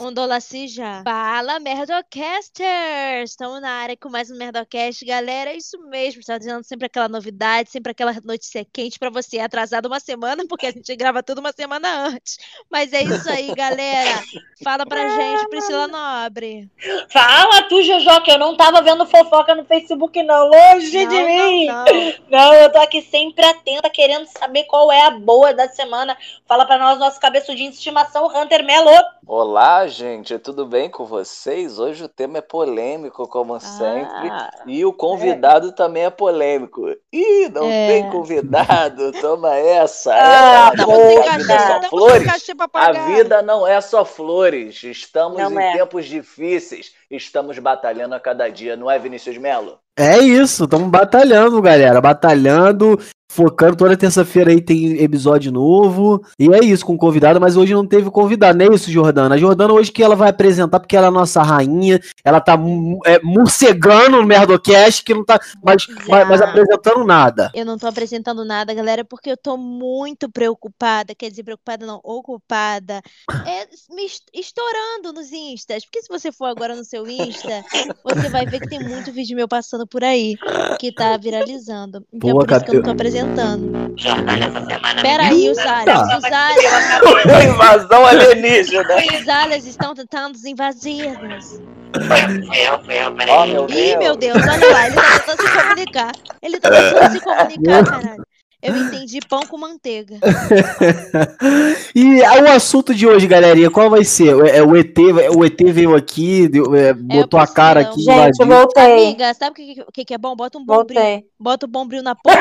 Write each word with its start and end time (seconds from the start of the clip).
Um 0.00 0.10
dolaci 0.12 0.68
já. 0.68 1.02
Fala, 1.04 1.60
Merdocasters! 1.60 3.30
Estamos 3.30 3.60
na 3.60 3.70
área 3.70 3.94
com 3.96 4.08
mais 4.08 4.30
um 4.30 4.36
Merdocast. 4.38 5.04
Galera, 5.04 5.50
é 5.50 5.56
isso 5.56 5.78
mesmo. 5.90 6.20
Está 6.20 6.38
dizendo 6.38 6.64
sempre 6.64 6.86
aquela 6.86 7.08
novidade, 7.10 7.70
sempre 7.70 7.92
aquela 7.92 8.12
notícia 8.24 8.66
quente 8.72 8.98
para 8.98 9.10
você. 9.10 9.36
É 9.36 9.42
atrasado 9.44 9.86
uma 9.86 10.00
semana, 10.00 10.44
porque 10.48 10.66
a 10.66 10.70
gente 10.72 10.96
grava 10.96 11.22
tudo 11.22 11.38
uma 11.40 11.52
semana 11.52 12.06
antes. 12.06 12.38
Mas 12.70 12.92
é 12.94 13.02
isso 13.02 13.28
aí, 13.30 13.54
galera. 13.54 14.22
Fala 14.64 14.86
pra 14.86 15.08
gente, 15.10 15.48
Priscila 15.50 15.86
Nobre. 15.86 16.70
Fala 17.10 17.62
tu, 17.68 17.82
Jojo, 17.82 18.22
que 18.22 18.30
eu 18.30 18.38
não 18.38 18.56
tava 18.56 18.80
vendo 18.80 19.04
fofoca 19.06 19.54
no 19.54 19.64
Facebook, 19.66 20.20
não. 20.22 20.48
Longe 20.48 21.04
Não, 21.04 21.12
de 21.12 21.18
não, 21.20 21.26
mim. 21.26 21.66
não. 21.66 21.84
Não, 22.30 22.54
eu 22.54 22.72
tô 22.72 22.78
aqui 22.80 23.02
sempre 23.02 23.44
atenta, 23.44 23.90
querendo 23.90 24.26
saber 24.26 24.64
qual 24.64 24.90
é 24.90 25.02
a 25.02 25.10
boa 25.10 25.52
da 25.52 25.68
semana. 25.68 26.16
Fala 26.48 26.64
pra 26.64 26.78
nós, 26.78 26.98
nosso 26.98 27.20
cabeçudinho 27.20 27.70
de 27.70 27.76
estimação, 27.76 28.26
Hunter 28.26 28.64
Melo. 28.64 28.90
Olá, 29.26 29.81
gente, 29.86 30.38
tudo 30.38 30.66
bem 30.66 30.88
com 30.90 31.04
vocês? 31.04 31.78
Hoje 31.78 32.04
o 32.04 32.08
tema 32.08 32.38
é 32.38 32.40
polêmico, 32.40 33.26
como 33.28 33.58
sempre, 33.60 34.28
Ah, 34.30 34.50
e 34.66 34.84
o 34.84 34.92
convidado 34.92 35.72
também 35.72 36.04
é 36.04 36.10
polêmico. 36.10 36.82
Ih, 37.12 37.48
não 37.50 37.68
É. 37.70 37.86
tem 37.88 38.10
convidado, 38.10 39.12
toma 39.20 39.54
essa. 39.56 40.12
Ah, 40.14 40.72
É, 40.72 40.84
boa, 40.84 41.22
sem 41.22 41.28
a 41.28 41.36
vida 41.38 41.80
sem 41.80 41.90
flores. 41.90 42.28
A 42.74 42.92
vida 42.92 43.42
não 43.42 43.66
é 43.66 43.80
só 43.80 44.04
flores. 44.04 44.82
Estamos 44.82 45.38
Não 45.38 45.50
em 45.60 45.62
é. 45.64 45.72
tempos 45.76 46.06
difíceis. 46.06 46.92
Estamos 47.12 47.58
batalhando 47.58 48.14
a 48.14 48.20
cada 48.20 48.48
dia, 48.48 48.74
não 48.74 48.90
é, 48.90 48.98
Vinícius 48.98 49.36
Melo? 49.36 49.78
É 49.94 50.18
isso, 50.18 50.64
estamos 50.64 50.88
batalhando, 50.88 51.60
galera. 51.60 52.00
Batalhando, 52.00 52.98
focando. 53.30 53.76
Toda 53.76 53.94
terça-feira 53.94 54.50
aí 54.50 54.58
tem 54.58 55.02
episódio 55.02 55.52
novo. 55.52 56.24
E 56.38 56.48
é 56.48 56.64
isso, 56.64 56.86
com 56.86 56.96
convidado, 56.96 57.38
mas 57.38 57.58
hoje 57.58 57.74
não 57.74 57.86
teve 57.86 58.10
convidado. 58.10 58.56
Não 58.56 58.72
é 58.72 58.74
isso, 58.74 58.90
Jordana? 58.90 59.34
A 59.34 59.38
Jordana 59.38 59.74
hoje 59.74 59.92
que 59.92 60.02
ela 60.02 60.16
vai 60.16 60.30
apresentar, 60.30 60.80
porque 60.80 60.96
ela 60.96 61.08
é 61.08 61.08
a 61.08 61.12
nossa 61.12 61.42
rainha. 61.42 62.00
Ela 62.24 62.40
tá 62.40 62.58
é, 63.04 63.20
morcegando 63.22 64.16
no 64.16 64.26
Merdocast, 64.26 65.04
que 65.04 65.12
não 65.12 65.24
tá 65.24 65.38
mais, 65.62 65.86
mais, 66.08 66.26
mais 66.26 66.40
apresentando 66.40 67.04
nada. 67.04 67.50
Eu 67.54 67.66
não 67.66 67.76
tô 67.76 67.86
apresentando 67.86 68.46
nada, 68.46 68.72
galera, 68.72 69.04
porque 69.04 69.30
eu 69.30 69.36
tô 69.36 69.58
muito 69.58 70.30
preocupada. 70.30 71.14
Quer 71.14 71.28
dizer, 71.28 71.42
preocupada 71.42 71.84
não, 71.84 72.00
ocupada. 72.02 73.02
É, 73.46 73.68
me 73.94 74.06
est- 74.06 74.30
estourando 74.32 75.12
nos 75.12 75.30
Instas. 75.32 75.84
Porque 75.84 76.00
se 76.00 76.08
você 76.08 76.32
for 76.32 76.46
agora 76.46 76.74
no 76.74 76.84
seu 76.84 77.01
Insta, 77.08 77.64
você 78.04 78.28
vai 78.28 78.46
ver 78.46 78.60
que 78.60 78.68
tem 78.68 78.80
muito 78.80 79.12
vídeo 79.12 79.36
meu 79.36 79.48
passando 79.48 79.86
por 79.86 80.02
aí, 80.04 80.34
que 80.78 80.92
tá 80.92 81.16
viralizando. 81.16 82.04
Então 82.12 82.30
Pô, 82.30 82.38
por 82.40 82.50
isso 82.50 82.64
que 82.64 82.70
eu 82.70 82.74
não 82.74 82.82
tô 82.82 82.90
apresentando. 82.90 83.94
Jordana, 83.96 84.44
essa 84.46 84.66
semana. 84.66 85.02
Pera 85.02 85.22
aí, 85.24 85.50
os 85.50 85.58
aliens, 85.58 86.16
os 86.16 86.24
aliens, 86.24 87.44
Invasão 87.52 88.06
alienígena. 88.06 88.96
os 89.20 89.28
aliens 89.28 89.66
estão 89.66 89.94
tentando 89.94 90.32
nos 90.32 90.44
invadir-nos. 90.44 91.60
Foi 91.92 92.66
eu, 92.66 92.84
foi 92.84 92.94
eu, 92.98 93.14
Ó, 93.28 93.46
meu 93.46 93.66
Ih, 93.68 93.96
meu 93.96 94.16
Deus. 94.16 94.40
Deus, 94.42 94.46
olha 94.48 94.72
lá, 94.72 94.86
ele 94.86 94.94
tá 94.96 95.18
tentando 95.18 95.42
se 95.42 95.52
comunicar. 95.62 96.12
Ele 96.40 96.60
tá 96.60 96.70
tentando 96.70 97.12
se 97.12 97.20
comunicar, 97.20 97.84
caralho. 97.84 98.26
Eu 98.62 98.76
entendi 98.76 99.18
pão 99.28 99.40
com 99.44 99.58
manteiga. 99.58 100.16
e 101.94 102.22
ah, 102.22 102.42
o 102.42 102.50
assunto 102.52 102.94
de 102.94 103.08
hoje, 103.08 103.26
galerinha, 103.26 103.68
qual 103.70 103.90
vai 103.90 104.04
ser? 104.04 104.28
É, 104.46 104.62
o 104.62 104.76
ET, 104.76 104.96
o 105.36 105.44
ET 105.44 105.60
veio 105.72 105.96
aqui, 105.96 106.46
deu- 106.48 106.72
é, 106.74 106.92
botou 106.94 107.40
a 107.40 107.46
cara 107.46 107.80
aqui. 107.80 108.02
Gente, 108.02 108.40
invadiu. 108.40 108.46
voltei. 108.46 109.06
Amiga, 109.08 109.34
sabe 109.34 109.50
o 109.50 109.54
que, 109.54 109.84
que, 109.92 110.04
que 110.04 110.14
é 110.14 110.18
bom? 110.18 110.36
Bota 110.36 110.58
um 110.58 110.64
bombril. 110.64 111.00
Voltei. 111.00 111.24
Bota 111.38 111.66
o 111.66 111.68
bombril 111.68 112.02
na 112.04 112.14
ponta. 112.14 112.38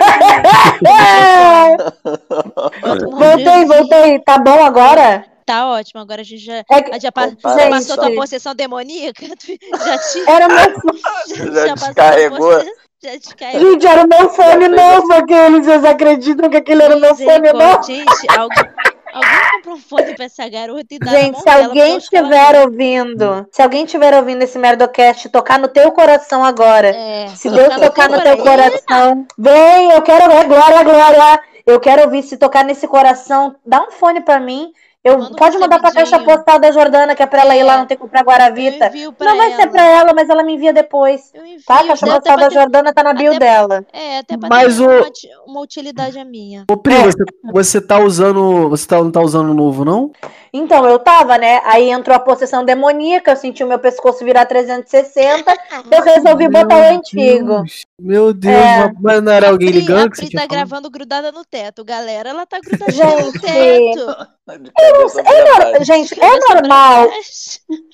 É, 0.88 1.76
um 3.08 3.18
voltei, 3.18 3.66
voltei. 3.66 4.20
Tá 4.20 4.38
bom 4.38 4.64
agora? 4.64 5.26
Tá 5.44 5.68
ótimo, 5.70 6.00
agora 6.02 6.22
a 6.22 6.24
gente 6.24 6.44
já, 6.46 6.64
É 6.70 6.82
que, 6.84 7.00
já, 7.00 7.12
pa- 7.12 7.26
Opa, 7.26 7.58
já 7.60 7.68
passou 7.70 7.96
tua 7.96 8.06
gente. 8.06 8.16
possessão 8.16 8.54
demoníaca? 8.56 9.26
Já 9.84 9.98
te, 9.98 10.30
era 10.30 10.48
meu, 10.48 11.54
Já 11.66 11.76
tua 11.76 11.88
descarregou. 11.88 12.64
Já 13.04 13.16
descarregou. 13.18 13.72
gente, 13.72 13.88
era 13.88 14.04
o 14.04 14.08
meu 14.08 14.30
fone 14.30 14.68
novo 14.68 15.14
aquele. 15.14 15.64
Vocês 15.64 15.84
acreditam 15.84 16.50
que 16.50 16.58
aquele 16.58 16.84
era 16.84 16.96
o 16.96 17.00
meu 17.00 17.16
fone 17.16 17.52
novo? 17.52 17.84
Gente, 17.84 18.28
alguém, 18.38 18.64
alguém 19.12 19.52
comprou 19.56 19.76
um 19.76 19.80
fone 19.80 20.16
pra 20.16 20.26
essa 20.26 20.48
garota 20.48 20.86
e 20.92 21.00
dá 21.00 21.12
Gente, 21.12 21.42
se 21.42 21.50
alguém 21.50 21.98
estiver 21.98 22.62
ouvindo, 22.62 23.48
se 23.52 23.62
alguém 23.62 23.86
estiver 23.86 24.14
ouvindo 24.14 24.44
esse 24.44 24.60
Merdocast, 24.60 25.30
tocar 25.30 25.58
no 25.58 25.68
teu 25.68 25.92
coração 25.92 26.44
agora. 26.44 26.90
É, 26.90 27.28
Se 27.30 27.50
Deus 27.50 27.70
tocar 27.76 27.80
no 27.80 27.86
tocar 27.88 28.08
teu 28.10 28.18
no 28.18 28.24
teu 28.24 28.38
coração. 28.38 29.28
vem, 29.38 29.92
eu 29.92 30.02
quero 30.04 30.32
ver, 30.32 30.46
glória, 30.46 30.84
glória. 30.84 31.40
Eu 31.66 31.80
quero 31.80 32.04
ouvir 32.04 32.24
se 32.24 32.38
tocar 32.38 32.64
nesse 32.64 32.88
coração. 32.88 33.56
Dá 33.66 33.82
um 33.82 33.92
fone 33.92 34.22
pra 34.22 34.40
mim. 34.40 34.72
Eu, 35.04 35.18
Manda 35.18 35.36
pode 35.36 35.58
mandar 35.58 35.80
pra 35.80 35.92
caixa 35.92 36.20
postal 36.20 36.60
da 36.60 36.72
Jordana, 36.72 37.16
que 37.16 37.24
é 37.24 37.26
pra 37.26 37.42
ela 37.42 37.56
ir 37.58 37.64
lá, 37.64 37.78
não 37.78 37.88
ter 37.88 37.96
que 37.96 38.02
comprar 38.04 38.22
Guaravita. 38.24 38.92
Não 39.20 39.36
vai 39.36 39.48
ela. 39.48 39.56
ser 39.56 39.68
pra 39.68 39.84
ela, 39.84 40.14
mas 40.14 40.30
ela 40.30 40.44
me 40.44 40.54
envia 40.54 40.72
depois. 40.72 41.32
Eu 41.34 41.44
envio, 41.44 41.64
Tá? 41.66 41.80
A 41.80 41.88
caixa 41.88 42.06
postal 42.06 42.38
da 42.38 42.48
ter- 42.50 42.54
Jordana 42.54 42.94
tá 42.94 43.02
na 43.02 43.14
bio 43.14 43.32
até- 43.32 43.40
dela. 43.40 43.84
É, 43.92 44.20
até 44.20 44.38
pra 44.38 44.48
Mas 44.48 44.78
ter 44.78 44.84
o- 44.84 44.88
uma, 44.92 45.08
uti- 45.08 45.30
uma 45.48 45.60
utilidade 45.62 46.20
a 46.20 46.24
minha. 46.26 46.66
Ô, 46.70 46.78
Pri, 46.78 46.94
você, 47.02 47.24
você 47.52 47.82
tá 47.82 47.98
usando. 48.00 48.70
Você 48.70 48.86
tá, 48.88 48.98
não 49.04 49.12
tá 49.12 49.22
usando 49.22 49.50
o 49.50 49.56
novo, 49.56 49.84
não? 49.84 50.12
Então, 50.54 50.86
eu 50.86 51.00
tava, 51.00 51.38
né? 51.38 51.62
Aí 51.64 51.90
entrou 51.90 52.14
a 52.16 52.20
possessão 52.20 52.66
demoníaca, 52.66 53.32
eu 53.32 53.38
senti 53.38 53.64
o 53.64 53.68
meu 53.68 53.80
pescoço 53.80 54.26
virar 54.26 54.46
360. 54.46 55.54
Eu 55.90 56.02
resolvi 56.04 56.50
botar 56.50 56.76
o 56.78 56.96
antigo. 56.96 57.56
Deus, 57.64 57.86
meu 57.98 58.34
Deus, 58.34 58.54
É. 58.54 58.92
mas 59.00 59.22
não 59.24 59.32
era 59.32 59.50
alguém 59.50 59.70
Pri- 59.72 59.80
ligando 59.80 60.08
a 60.08 60.10
Pri 60.10 60.26
tá 60.30 60.32
falado? 60.34 60.50
gravando 60.50 60.90
grudada 60.90 61.32
no 61.32 61.46
teto, 61.46 61.86
galera. 61.86 62.30
Ela 62.32 62.46
tá 62.46 62.60
grudadinha 62.60 63.06
no 63.22 63.32
teto. 63.32 64.32
De 64.62 64.72
cabeça 64.74 65.24
pra 65.24 65.72
baixo. 65.72 65.86
Gente, 65.86 66.20
é 66.22 66.40
normal. 66.54 67.08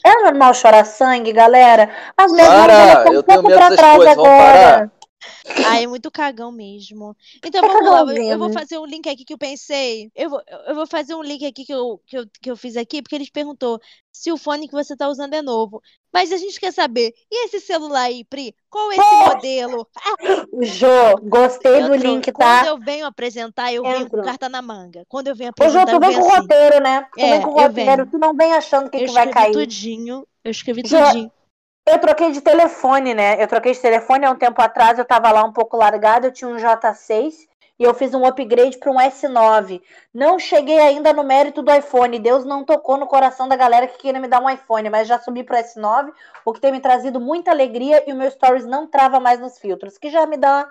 É 0.05 0.23
normal 0.23 0.53
chorar 0.53 0.85
sangue, 0.85 1.33
galera? 1.33 1.89
As 2.15 2.31
minhas 2.31 2.47
mãos 2.47 2.61
Para, 2.65 2.83
estão 2.93 3.13
eu 3.13 3.19
um 3.19 3.23
tenho 3.23 3.41
pouco 3.41 3.49
medo 3.49 3.59
pra 3.67 3.75
trás 3.75 3.95
coisas, 3.97 4.13
agora. 4.13 4.91
Ai, 5.65 5.83
é 5.83 5.87
muito 5.87 6.09
cagão 6.11 6.51
mesmo. 6.51 7.15
Então 7.43 7.63
É 7.63 7.67
vamos 7.67 7.89
lá, 7.91 7.99
eu, 8.01 8.07
eu 8.31 8.37
vou 8.39 8.47
né? 8.47 8.53
fazer 8.53 8.77
um 8.77 8.85
link 8.85 9.07
aqui 9.09 9.25
que 9.25 9.33
eu 9.33 9.37
pensei. 9.37 10.11
Eu 10.15 10.29
vou, 10.29 10.41
eu 10.67 10.75
vou 10.75 10.87
fazer 10.87 11.15
um 11.15 11.21
link 11.23 11.45
aqui 11.45 11.65
que 11.65 11.73
eu, 11.73 12.01
que, 12.05 12.17
eu, 12.17 12.25
que 12.41 12.51
eu 12.51 12.55
fiz 12.57 12.77
aqui, 12.77 13.01
porque 13.01 13.15
eles 13.15 13.29
perguntou 13.29 13.79
se 14.11 14.31
o 14.31 14.37
fone 14.37 14.67
que 14.67 14.73
você 14.73 14.95
tá 14.95 15.07
usando 15.09 15.33
é 15.33 15.41
novo. 15.41 15.81
Mas 16.13 16.31
a 16.31 16.37
gente 16.37 16.59
quer 16.59 16.71
saber, 16.73 17.13
e 17.29 17.45
esse 17.45 17.59
celular 17.59 18.03
aí, 18.03 18.23
Pri? 18.23 18.55
Qual 18.69 18.91
é 18.91 18.95
esse 18.95 19.15
modelo? 19.15 19.87
Jô, 20.63 21.17
gostei 21.23 21.81
do 21.81 21.93
Entro- 21.93 22.01
link, 22.01 22.31
Quando 22.31 22.63
tá? 22.63 22.67
eu 22.67 22.77
venho 22.79 23.05
apresentar, 23.05 23.73
eu 23.73 23.83
venho 23.83 23.99
com 24.01 24.05
Entro. 24.05 24.23
carta 24.23 24.49
na 24.49 24.61
manga. 24.61 25.03
Quando 25.07 25.27
eu 25.27 25.35
venho 25.35 25.49
Ô, 25.49 25.63
Jô, 25.63 25.79
apresentar, 25.79 25.91
tu 25.91 25.95
eu 25.95 25.99
vem 25.99 26.13
com 26.13 26.27
assim. 26.27 26.41
roteiro, 26.41 26.81
né? 26.81 27.07
Tu 27.13 27.19
É, 27.19 27.29
vem 27.31 27.41
com 27.41 27.49
eu 27.51 27.61
roteiro, 27.61 28.05
tu 28.09 28.17
não 28.17 28.33
vem 28.33 28.53
achando 28.53 28.89
que, 28.89 28.97
Eu 28.97 29.05
que 29.05 29.11
vai 29.11 29.25
escrevi 29.27 29.33
cair. 29.33 29.53
tudinho. 29.53 30.27
Eu 30.43 30.51
escrevi 30.51 30.81
Já- 30.87 31.05
tudinho. 31.11 31.31
Eu 31.87 31.99
troquei 31.99 32.31
de 32.31 32.41
telefone, 32.41 33.13
né? 33.13 33.41
Eu 33.41 33.47
troquei 33.47 33.71
de 33.71 33.79
telefone 33.79 34.25
há 34.25 34.31
um 34.31 34.35
tempo 34.35 34.61
atrás, 34.61 34.99
eu 34.99 35.05
tava 35.05 35.31
lá 35.31 35.43
um 35.43 35.53
pouco 35.53 35.77
largado, 35.77 36.27
eu 36.27 36.31
tinha 36.33 36.49
um 36.49 36.57
J6 36.57 37.33
e 37.79 37.83
eu 37.83 37.93
fiz 37.93 38.13
um 38.13 38.25
upgrade 38.25 38.77
para 38.77 38.91
um 38.91 38.99
S9. 38.99 39.81
Não 40.13 40.37
cheguei 40.37 40.79
ainda 40.79 41.13
no 41.13 41.23
mérito 41.23 41.61
do 41.61 41.71
iPhone. 41.73 42.19
Deus 42.19 42.43
não 42.43 42.65
tocou 42.65 42.97
no 42.97 43.07
coração 43.07 43.47
da 43.47 43.55
galera 43.55 43.87
que 43.87 43.97
queria 43.99 44.19
me 44.19 44.27
dar 44.27 44.41
um 44.41 44.49
iPhone, 44.49 44.89
mas 44.89 45.07
já 45.07 45.17
subi 45.19 45.43
pro 45.43 45.55
S9, 45.55 46.09
o 46.43 46.51
que 46.51 46.59
tem 46.59 46.71
me 46.73 46.81
trazido 46.81 47.21
muita 47.21 47.51
alegria 47.51 48.03
e 48.05 48.11
o 48.11 48.15
meu 48.17 48.29
stories 48.29 48.65
não 48.65 48.85
trava 48.85 49.19
mais 49.19 49.39
nos 49.39 49.57
filtros, 49.57 49.97
que 49.97 50.09
já 50.09 50.25
me 50.25 50.35
dá 50.35 50.67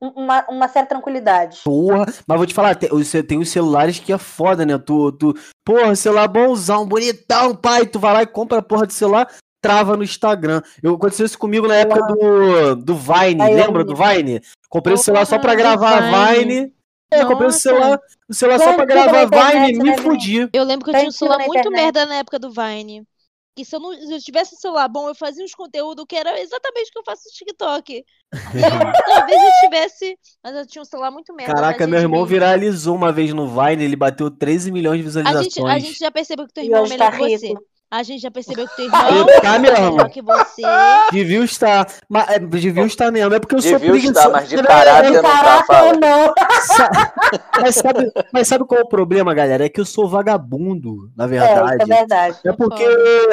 um- 0.00 0.12
uma, 0.22 0.44
uma 0.48 0.68
certa 0.68 0.90
tranquilidade. 0.90 1.62
Porra, 1.64 2.06
mas 2.26 2.36
vou 2.38 2.46
te 2.46 2.54
falar, 2.54 2.76
tem, 2.76 2.88
tem 3.26 3.38
os 3.38 3.50
celulares 3.50 3.98
que 3.98 4.12
é 4.12 4.18
foda, 4.18 4.64
né? 4.64 4.78
Tu, 4.78 5.12
tu, 5.12 5.34
porra, 5.64 5.96
celular 5.96 6.28
bonzão, 6.28 6.86
bonitão, 6.86 7.56
pai. 7.56 7.86
Tu 7.86 7.98
vai 7.98 8.12
lá 8.14 8.22
e 8.22 8.26
compra 8.26 8.58
a 8.58 8.62
porra 8.62 8.86
de 8.86 8.94
celular, 8.94 9.28
trava 9.60 9.96
no 9.96 10.02
Instagram. 10.02 10.62
Eu, 10.82 10.94
aconteceu 10.94 11.26
isso 11.26 11.38
comigo 11.38 11.66
na 11.68 11.76
época 11.76 12.00
do, 12.14 12.76
do 12.76 12.94
Vine, 12.96 13.42
Aí 13.42 13.54
lembra 13.54 13.84
do 13.84 13.94
Vine? 13.94 14.40
Comprei 14.68 14.94
o 14.94 14.98
celular 14.98 15.26
só 15.26 15.38
pra 15.38 15.54
gravar 15.54 16.00
Vine. 16.00 16.54
Vine. 16.60 16.74
É, 17.12 17.24
comprei 17.24 17.48
o 17.48 17.52
celular, 17.52 17.98
o 18.28 18.34
celular 18.34 18.60
só 18.60 18.72
pra 18.72 18.86
que 18.86 18.92
gravar 18.92 19.26
Vine, 19.26 19.72
né, 19.72 19.72
me 19.82 19.92
Vini? 19.92 19.98
fudi. 20.02 20.48
Eu 20.52 20.64
lembro 20.64 20.84
que 20.84 20.90
eu 20.90 20.94
tinha 20.94 21.08
um 21.08 21.12
celular 21.12 21.40
muito 21.40 21.68
internet. 21.68 21.82
merda 21.82 22.06
na 22.06 22.16
época 22.16 22.38
do 22.38 22.50
Vine. 22.52 23.04
E 23.58 23.64
se 23.64 23.74
eu, 23.76 23.80
não, 23.80 23.92
se 23.92 24.12
eu 24.14 24.20
tivesse 24.20 24.54
um 24.54 24.58
celular 24.58 24.88
bom, 24.88 25.08
eu 25.08 25.14
fazia 25.14 25.44
uns 25.44 25.54
conteúdos 25.54 26.04
que 26.08 26.16
era 26.16 26.40
exatamente 26.40 26.88
o 26.88 26.92
que 26.92 26.98
eu 27.00 27.04
faço 27.04 27.24
no 27.26 27.32
TikTok. 27.32 28.04
Então, 28.54 28.70
talvez 29.06 29.42
eu 29.42 29.50
tivesse. 29.60 30.16
Mas 30.42 30.54
eu 30.56 30.66
tinha 30.66 30.82
um 30.82 30.84
celular 30.84 31.10
muito 31.10 31.34
merda. 31.34 31.54
Caraca, 31.54 31.86
meu 31.86 31.98
irmão 32.00 32.20
mesmo. 32.20 32.26
viralizou 32.26 32.94
uma 32.94 33.12
vez 33.12 33.34
no 33.34 33.48
Vine, 33.48 33.84
ele 33.84 33.96
bateu 33.96 34.30
13 34.30 34.70
milhões 34.70 34.98
de 34.98 35.02
A 35.02 35.06
visualizações. 35.06 35.52
gente, 35.54 35.66
a 35.66 35.78
gente 35.78 35.98
já 35.98 36.10
percebeu 36.10 36.46
que 36.46 36.54
teu 36.54 36.64
E 36.64 36.68
irmão 36.68 36.86
é 36.86 36.88
melhor 36.88 37.10
tá 37.10 37.18
que 37.18 37.18
você. 37.18 37.48
rico. 37.48 37.62
A 37.90 38.02
gente 38.04 38.20
já 38.22 38.30
percebeu 38.30 38.68
que 38.68 38.76
teu 38.76 38.84
irmão 38.92 39.08
Ele 39.28 39.40
tá 39.40 39.54
é 39.56 39.58
melhor 39.58 40.08
que 40.10 40.22
você. 40.22 40.62
Devia 41.10 41.42
estar. 41.42 41.86
Mas, 42.08 42.28
é, 42.30 42.38
devia 42.38 42.84
estar 42.84 43.10
mesmo. 43.10 43.34
É 43.34 43.40
porque 43.40 43.56
eu 43.56 43.60
sou 43.62 43.72
Devia 43.72 43.90
preguiçoso. 43.90 44.18
estar, 44.18 44.30
mas 44.30 44.48
de 44.48 44.62
caráter 44.62 45.06
eu- 45.14 45.22
não 46.00 46.34
tá, 46.34 47.24
mas, 47.60 47.74
sabe, 47.74 48.12
mas 48.32 48.48
sabe 48.48 48.64
qual 48.64 48.80
é 48.80 48.84
o 48.84 48.88
problema, 48.88 49.34
galera? 49.34 49.64
É 49.64 49.68
que 49.68 49.80
eu 49.80 49.84
sou 49.84 50.08
vagabundo, 50.08 51.10
na 51.16 51.24
É, 51.24 51.26
isso 51.26 51.34
verdade. 51.36 51.82
é 51.82 51.86
verdade. 51.86 52.38
É 52.44 52.52
porque 52.52 52.84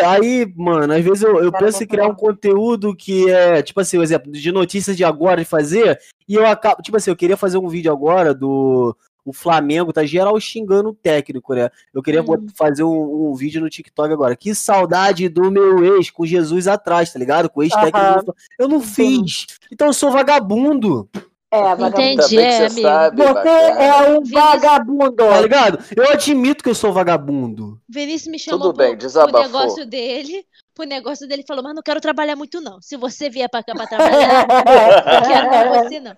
aí, 0.05 0.51
mano, 0.55 0.93
às 0.93 1.03
vezes 1.03 1.21
eu, 1.23 1.43
eu 1.43 1.51
penso 1.51 1.83
em 1.83 1.87
criar 1.87 2.07
um 2.07 2.15
conteúdo 2.15 2.95
que 2.95 3.29
é, 3.29 3.61
tipo 3.61 3.79
assim, 3.79 3.97
um 3.97 4.03
exemplo, 4.03 4.31
de 4.31 4.51
notícias 4.51 4.97
de 4.97 5.03
agora 5.03 5.41
de 5.41 5.45
fazer, 5.45 5.99
e 6.27 6.35
eu 6.35 6.45
acabo, 6.45 6.81
tipo 6.81 6.97
assim, 6.97 7.09
eu 7.11 7.15
queria 7.15 7.37
fazer 7.37 7.57
um 7.57 7.67
vídeo 7.67 7.91
agora 7.91 8.33
do 8.33 8.95
o 9.27 9.33
Flamengo 9.33 9.91
tá 9.91 10.05
geral 10.05 10.39
xingando 10.39 10.89
o 10.89 10.93
técnico, 10.93 11.53
né? 11.53 11.69
Eu 11.93 12.01
queria 12.01 12.21
Hum. 12.23 12.47
fazer 12.55 12.83
um, 12.83 13.29
um 13.31 13.35
vídeo 13.35 13.59
no 13.59 13.69
TikTok 13.69 14.11
agora. 14.13 14.37
Que 14.37 14.55
saudade 14.55 15.27
do 15.27 15.51
meu 15.51 15.83
ex 15.97 16.09
com 16.09 16.25
Jesus 16.25 16.65
atrás, 16.67 17.11
tá 17.11 17.19
ligado? 17.19 17.49
Com 17.49 17.59
o 17.59 17.63
ex-técnico. 17.63 18.33
Eu 18.57 18.69
não 18.69 18.79
fiz. 18.79 19.45
Então 19.69 19.87
eu 19.87 19.93
sou 19.93 20.11
vagabundo, 20.11 21.09
É, 21.51 21.61
vagabundo. 21.75 22.01
Entendi. 22.01 22.35
Bem 22.35 22.45
é, 22.45 22.51
você 22.51 22.63
amigo. 22.65 22.81
sabe, 22.81 23.17
Você 23.23 23.33
bacana. 23.33 23.83
é 23.83 24.09
um 24.09 24.13
Vinícius. 24.21 24.31
vagabundo. 24.41 25.15
tá 25.15 25.41
ligado? 25.41 25.79
Eu 25.95 26.09
admito 26.11 26.63
que 26.63 26.69
eu 26.69 26.75
sou 26.75 26.91
vagabundo. 26.91 27.79
Vinícius 27.87 28.27
me 28.31 28.37
chamou 28.39 28.59
Tudo 28.67 28.77
bem, 28.77 28.87
pro, 28.89 28.97
pro 28.97 29.07
desabafou. 29.07 29.41
negócio 29.41 29.85
dele. 29.85 30.43
Pro 30.75 30.85
negócio 30.85 31.27
dele 31.27 31.43
falou, 31.47 31.63
mas 31.63 31.73
não 31.73 31.81
quero 31.81 32.01
trabalhar 32.01 32.35
muito, 32.35 32.59
não. 32.61 32.81
Se 32.81 32.97
você 32.97 33.29
vier 33.29 33.49
pra 33.49 33.63
cá 33.63 33.73
pra 33.73 33.87
trabalhar, 33.87 34.45
não 35.21 35.23
quero 35.23 35.69
você, 35.85 35.99
não. 36.01 36.17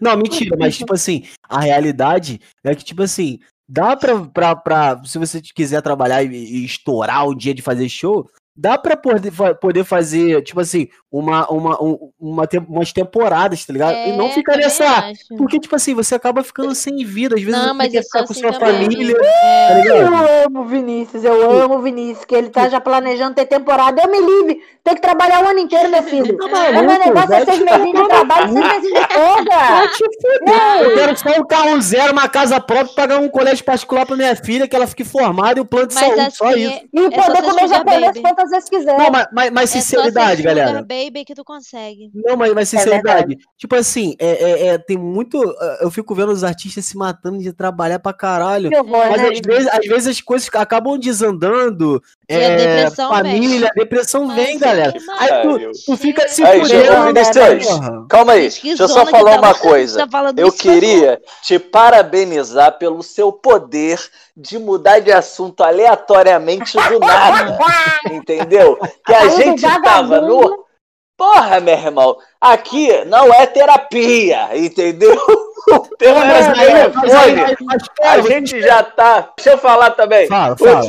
Não, 0.00 0.16
mentira, 0.16 0.56
mas 0.58 0.76
tipo 0.76 0.94
assim, 0.94 1.24
a 1.48 1.60
realidade 1.60 2.38
é 2.62 2.74
que, 2.74 2.84
tipo 2.84 3.02
assim, 3.02 3.38
dá 3.68 3.96
pra, 3.96 4.20
pra, 4.26 4.54
pra 4.56 5.00
se 5.04 5.18
você 5.18 5.40
quiser 5.40 5.80
trabalhar 5.82 6.22
e, 6.22 6.28
e 6.28 6.64
estourar 6.64 7.26
o 7.26 7.34
dia 7.34 7.52
de 7.54 7.62
fazer 7.62 7.88
show, 7.88 8.28
dá 8.56 8.78
pra 8.78 8.96
poder, 8.96 9.30
poder 9.60 9.84
fazer, 9.84 10.42
tipo 10.42 10.58
assim, 10.60 10.88
uma, 11.12 11.46
uma, 11.50 11.82
um- 11.82 12.10
uma, 12.18 12.48
umas 12.68 12.92
temporadas, 12.92 13.64
tá 13.66 13.72
ligado? 13.72 13.94
e 13.96 14.12
não 14.16 14.26
É, 14.26 14.32
ficar 14.32 14.56
nessa. 14.56 14.84
acho. 14.86 15.36
Porque, 15.36 15.58
tipo 15.60 15.74
assim, 15.76 15.94
você 15.94 16.14
acaba 16.14 16.42
ficando 16.42 16.74
sem 16.74 17.04
vida, 17.04 17.34
às 17.36 17.42
vezes 17.42 17.60
Não, 17.60 17.74
você 17.76 17.88
quer 17.90 18.02
ficar 18.02 18.24
com 18.24 18.32
assim 18.32 18.40
sua 18.40 18.52
também. 18.52 18.82
família, 18.84 19.16
É. 19.22 19.82
tá? 19.82 19.88
Eu 19.88 20.44
amo 20.46 20.60
o 20.60 20.64
Vinícius, 20.64 21.22
eu 21.24 21.50
amo 21.62 21.76
o 21.76 21.82
Vinícius, 21.82 22.24
que 22.24 22.34
ele 22.34 22.48
tá 22.50 22.68
já 22.68 22.80
planejando 22.80 23.34
ter 23.34 23.46
temporada. 23.46 24.02
Eu 24.02 24.10
me 24.10 24.20
livre, 24.20 24.60
tem 24.82 24.94
que 24.94 25.00
trabalhar 25.00 25.44
o 25.44 25.48
ano 25.48 25.58
inteiro, 25.58 25.90
meu 25.90 26.02
filho. 26.02 26.36
Tá 26.38 26.46
O 26.46 26.84
meu 26.86 26.98
negócio 26.98 27.34
é 27.34 27.44
seis 27.44 27.60
meses 27.60 27.84
de 27.92 28.08
trabalho, 28.08 28.52
seis 28.52 28.64
meses 28.68 28.92
de 28.92 29.14
folga. 29.14 30.82
Eu 30.82 30.94
quero 30.94 31.16
só 31.18 31.28
um 31.40 31.46
carro 31.46 31.80
zero, 31.80 32.12
uma 32.12 32.28
casa 32.28 32.60
própria, 32.60 32.94
pagar 32.94 33.18
um 33.18 33.28
colégio 33.28 33.64
particular 33.64 34.06
pra 34.06 34.16
minha 34.16 34.34
filha, 34.36 34.66
que 34.68 34.74
ela 34.76 34.86
fique 34.86 35.04
formada 35.04 35.58
e 35.58 35.62
o 35.62 35.64
plano 35.64 35.88
de 35.88 35.94
Mas 35.94 36.04
saúde, 36.04 36.36
só 36.36 36.48
assim, 36.48 36.60
isso. 36.60 36.72
é, 36.72 36.82
E 36.92 37.06
é 37.06 37.22
só 37.22 37.26
poder 37.26 37.42
comer 37.42 37.68
japonês 37.68 38.06
baby. 38.06 38.22
Quantas 38.46 38.50
vezes 38.50 38.68
quiser. 38.68 38.98
Não, 38.98 39.10
mas, 39.10 39.26
mas, 39.32 39.50
mas 39.50 39.74
É 39.74 39.80
sinceridade, 39.80 40.42
sugar 40.42 40.54
galera. 40.54 40.82
baby 40.82 41.24
que 41.24 41.34
tu 41.34 41.44
consegue. 41.44 42.10
Não, 42.14 42.36
mas, 42.36 42.52
mas 42.54 42.72
É 42.72 42.78
sinceridade. 42.78 43.36
tipo 43.58 43.74
assim, 43.74 44.14
é, 44.18 44.28
é- 44.28 44.66
é- 44.68 44.78
tem 44.78 44.96
muito. 44.96 45.38
uh, 45.38 45.54
Eu 45.80 45.90
fico 45.90 46.14
vendo 46.14 46.32
os 46.32 46.44
artistas 46.44 46.84
se 46.86 46.96
matando 46.96 47.38
de 47.38 47.52
trabalhar 47.52 47.98
pra 47.98 48.12
caralho. 48.12 48.70
Que 48.70 48.76
horror, 48.76 49.06
Mas 49.10 49.22
né? 49.22 49.28
às 49.28 49.40
vezes, 49.40 49.68
às 49.68 49.86
vezes 49.86 50.06
as 50.08 50.20
coisas 50.20 50.48
acabam 50.54 50.98
desandando. 50.98 52.02
E 52.28 52.34
a 52.34 52.38
é, 52.38 52.56
depressão 52.56 53.08
família, 53.10 53.68
a 53.68 53.72
depressão 53.78 54.24
Mas 54.26 54.36
vem, 54.36 54.56
é 54.56 54.58
galera. 54.58 54.92
que, 54.92 54.98
Aí 55.10 55.42
tu, 55.42 55.70
tu 55.86 55.96
fica 55.96 56.26
se 56.28 56.42
Aí, 56.42 56.60
fudendo. 56.60 56.86
Porra. 57.64 58.06
calma 58.08 58.32
aí. 58.32 58.48
Deixa 58.62 58.82
eu 58.82 58.88
só 58.88 59.06
falar 59.06 59.38
uma 59.38 59.54
coisa. 59.54 60.06
Tá 60.08 60.32
Eu 60.36 60.50
queria 60.52 61.20
te 61.42 61.58
parabenizar 61.58 62.78
pelo 62.78 63.02
seu 63.02 63.30
poder 63.30 64.00
de 64.36 64.58
mudar 64.58 64.98
de 65.00 65.10
assunto 65.12 65.62
aleatoriamente 65.62 66.76
do 66.76 66.98
nada. 66.98 67.56
entendeu? 68.10 68.35
Que 69.04 69.14
a 69.14 69.28
gente 69.28 69.62
tava 69.82 70.20
no. 70.20 70.66
Porra, 71.16 71.60
meu 71.60 71.74
irmão, 71.74 72.16
aqui 72.38 73.04
não 73.06 73.32
é 73.32 73.46
terapia, 73.46 74.56
entendeu? 74.56 75.16
O 75.68 75.80
tema 75.96 76.24
Mas 76.24 76.46
mas 76.46 77.58
mas, 77.60 77.82
A 77.98 78.20
gente 78.20 78.62
já 78.62 78.84
tá. 78.84 79.32
Deixa 79.36 79.50
eu 79.50 79.58
falar 79.58 79.90
também. 79.90 80.28
Fala, 80.28 80.56
fala. 80.56 80.80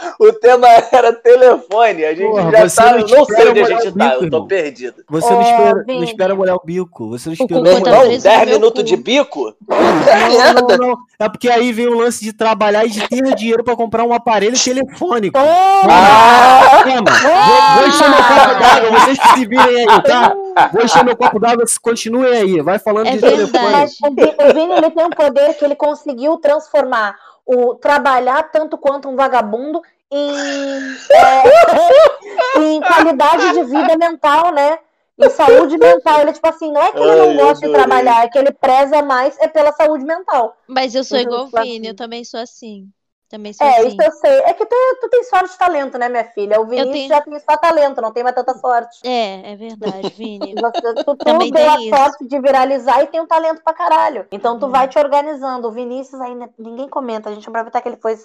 O 0.20 0.32
tema 0.32 0.66
era 0.92 1.12
telefone. 1.12 2.04
A 2.04 2.14
gente 2.14 2.28
Porra, 2.30 2.50
já 2.68 2.84
tá. 2.84 2.92
não 2.92 2.98
Não 3.00 3.08
sei 3.08 3.20
espera 3.22 3.50
onde 3.50 3.60
a 3.60 3.64
gente 3.66 3.92
tá, 3.98 4.14
eu 4.20 4.30
tô 4.30 4.46
perdido. 4.46 5.04
Você 5.08 5.30
não 5.32 5.40
É, 5.40 5.50
espera, 5.50 5.84
não 5.86 6.04
espera 6.04 6.34
molhar 6.34 6.56
o 6.56 6.62
bico. 6.64 7.08
Você 7.10 7.28
não 7.28 7.36
cocô 7.36 7.54
Meu 7.54 7.62
molhar 7.62 7.82
o 7.82 7.86
irmão, 7.88 8.00
preso 8.06 8.22
10 8.24 8.38
no 8.40 8.44
meu 8.46 8.54
minutos 8.54 8.84
de 8.84 8.96
bico? 8.96 9.54
Não, 9.68 10.68
não, 10.68 10.76
não. 10.88 10.96
É 11.18 11.28
porque 11.28 11.48
aí 11.48 11.72
vem 11.72 11.88
o 11.88 11.94
lance 11.98 12.22
de 12.24 12.32
trabalhar 12.32 12.84
e 12.84 12.90
de 12.90 13.08
ter 13.08 13.34
dinheiro 13.34 13.62
pra 13.64 13.76
comprar 13.76 14.04
um 14.04 14.12
aparelho 14.12 14.58
telefônico. 14.62 15.38
Ah! 15.38 16.82
Toma, 16.84 17.10
vou, 17.10 17.80
vou 17.80 17.88
encher 17.88 18.08
meu 18.08 18.18
copo 18.22 18.60
d'água, 18.60 19.00
vocês 19.00 19.18
que 19.18 19.28
se 19.28 19.46
virem 19.46 19.76
aí, 19.88 20.02
tá? 20.02 20.34
Vou 20.72 20.82
encher 20.84 21.04
meu 21.04 21.16
copo 21.16 21.38
d'água, 21.38 21.64
continuem 21.82 22.32
aí, 22.36 22.60
vai 22.60 22.78
falando 22.78 23.08
É 23.08 23.12
de 23.12 23.18
verdade. 23.18 23.50
telefone. 23.52 23.84
O 24.02 24.14
Vi- 24.14 24.34
o 24.50 24.54
Vini 24.54 24.72
ele 24.74 24.90
tem 24.90 25.04
um 25.04 25.10
poder 25.10 25.54
que 25.54 25.64
ele 25.64 25.74
conseguiu 25.76 26.36
transformar 26.38 27.14
o 27.48 27.74
trabalhar 27.74 28.44
tanto 28.52 28.78
quanto 28.78 29.08
um 29.08 29.16
vagabundo 29.16 29.82
em, 30.10 30.98
é, 31.10 31.42
em 32.60 32.80
qualidade 32.82 33.52
de 33.52 33.64
vida 33.64 33.96
mental, 33.96 34.52
né? 34.52 34.78
Em 35.18 35.30
saúde 35.30 35.78
mental. 35.78 36.20
Ele, 36.20 36.32
tipo 36.32 36.46
assim, 36.48 36.70
não 36.72 36.82
é 36.82 36.92
que 36.92 37.02
ele 37.02 37.12
Ai, 37.12 37.16
não 37.16 37.34
gosta 37.36 37.66
de 37.66 37.72
trabalhar, 37.72 38.24
é 38.24 38.28
que 38.28 38.38
ele 38.38 38.52
preza 38.52 39.02
mais 39.02 39.36
é 39.40 39.48
pela 39.48 39.72
saúde 39.72 40.04
mental. 40.04 40.56
Mas 40.68 40.94
eu 40.94 41.02
sou 41.04 41.18
Eu 41.18 41.22
igual 41.24 41.46
o 41.46 41.50
sou 41.50 41.60
Vini, 41.60 41.88
assim. 41.88 41.88
eu 41.88 41.96
também 41.96 42.24
sou 42.24 42.40
assim. 42.40 42.92
Também 43.28 43.52
sou 43.52 43.66
É, 43.66 43.78
assim. 43.80 43.88
isso 43.88 44.02
eu 44.02 44.12
sei. 44.12 44.38
É 44.40 44.54
que 44.54 44.64
tu, 44.64 44.74
tu 45.02 45.08
tem 45.10 45.22
sorte 45.24 45.52
de 45.52 45.58
talento, 45.58 45.98
né, 45.98 46.08
minha 46.08 46.24
filha? 46.24 46.58
O 46.60 46.64
Vinícius 46.66 46.92
tenho- 46.94 47.08
já 47.08 47.20
tem 47.20 47.38
só 47.40 47.56
talento, 47.58 48.00
não 48.00 48.10
tem 48.10 48.22
mais 48.22 48.34
tanta 48.34 48.54
sorte. 48.56 49.00
É, 49.04 49.52
é 49.52 49.56
verdade, 49.56 50.08
Vini. 50.16 50.54
Você, 50.60 50.94
tu, 51.04 51.04
tu 51.04 51.16
Também 51.16 51.50
deu 51.52 51.70
a 51.70 51.76
isso. 51.80 51.94
sorte 51.94 52.26
de 52.26 52.40
viralizar 52.40 53.02
e 53.02 53.06
tem 53.08 53.20
um 53.20 53.26
talento 53.26 53.62
pra 53.62 53.74
caralho. 53.74 54.26
Então 54.32 54.58
tu 54.58 54.66
Hum. 54.66 54.70
vai 54.70 54.88
te 54.88 54.98
organizando. 54.98 55.68
O 55.68 55.72
Vinícius 55.72 56.20
ainda 56.20 56.48
ninguém 56.58 56.88
comenta. 56.88 57.28
A 57.28 57.34
gente 57.34 57.44
vai 57.50 57.60
aproveitar 57.60 57.82
que 57.82 57.88
ele 57.88 57.98
foi 58.00 58.16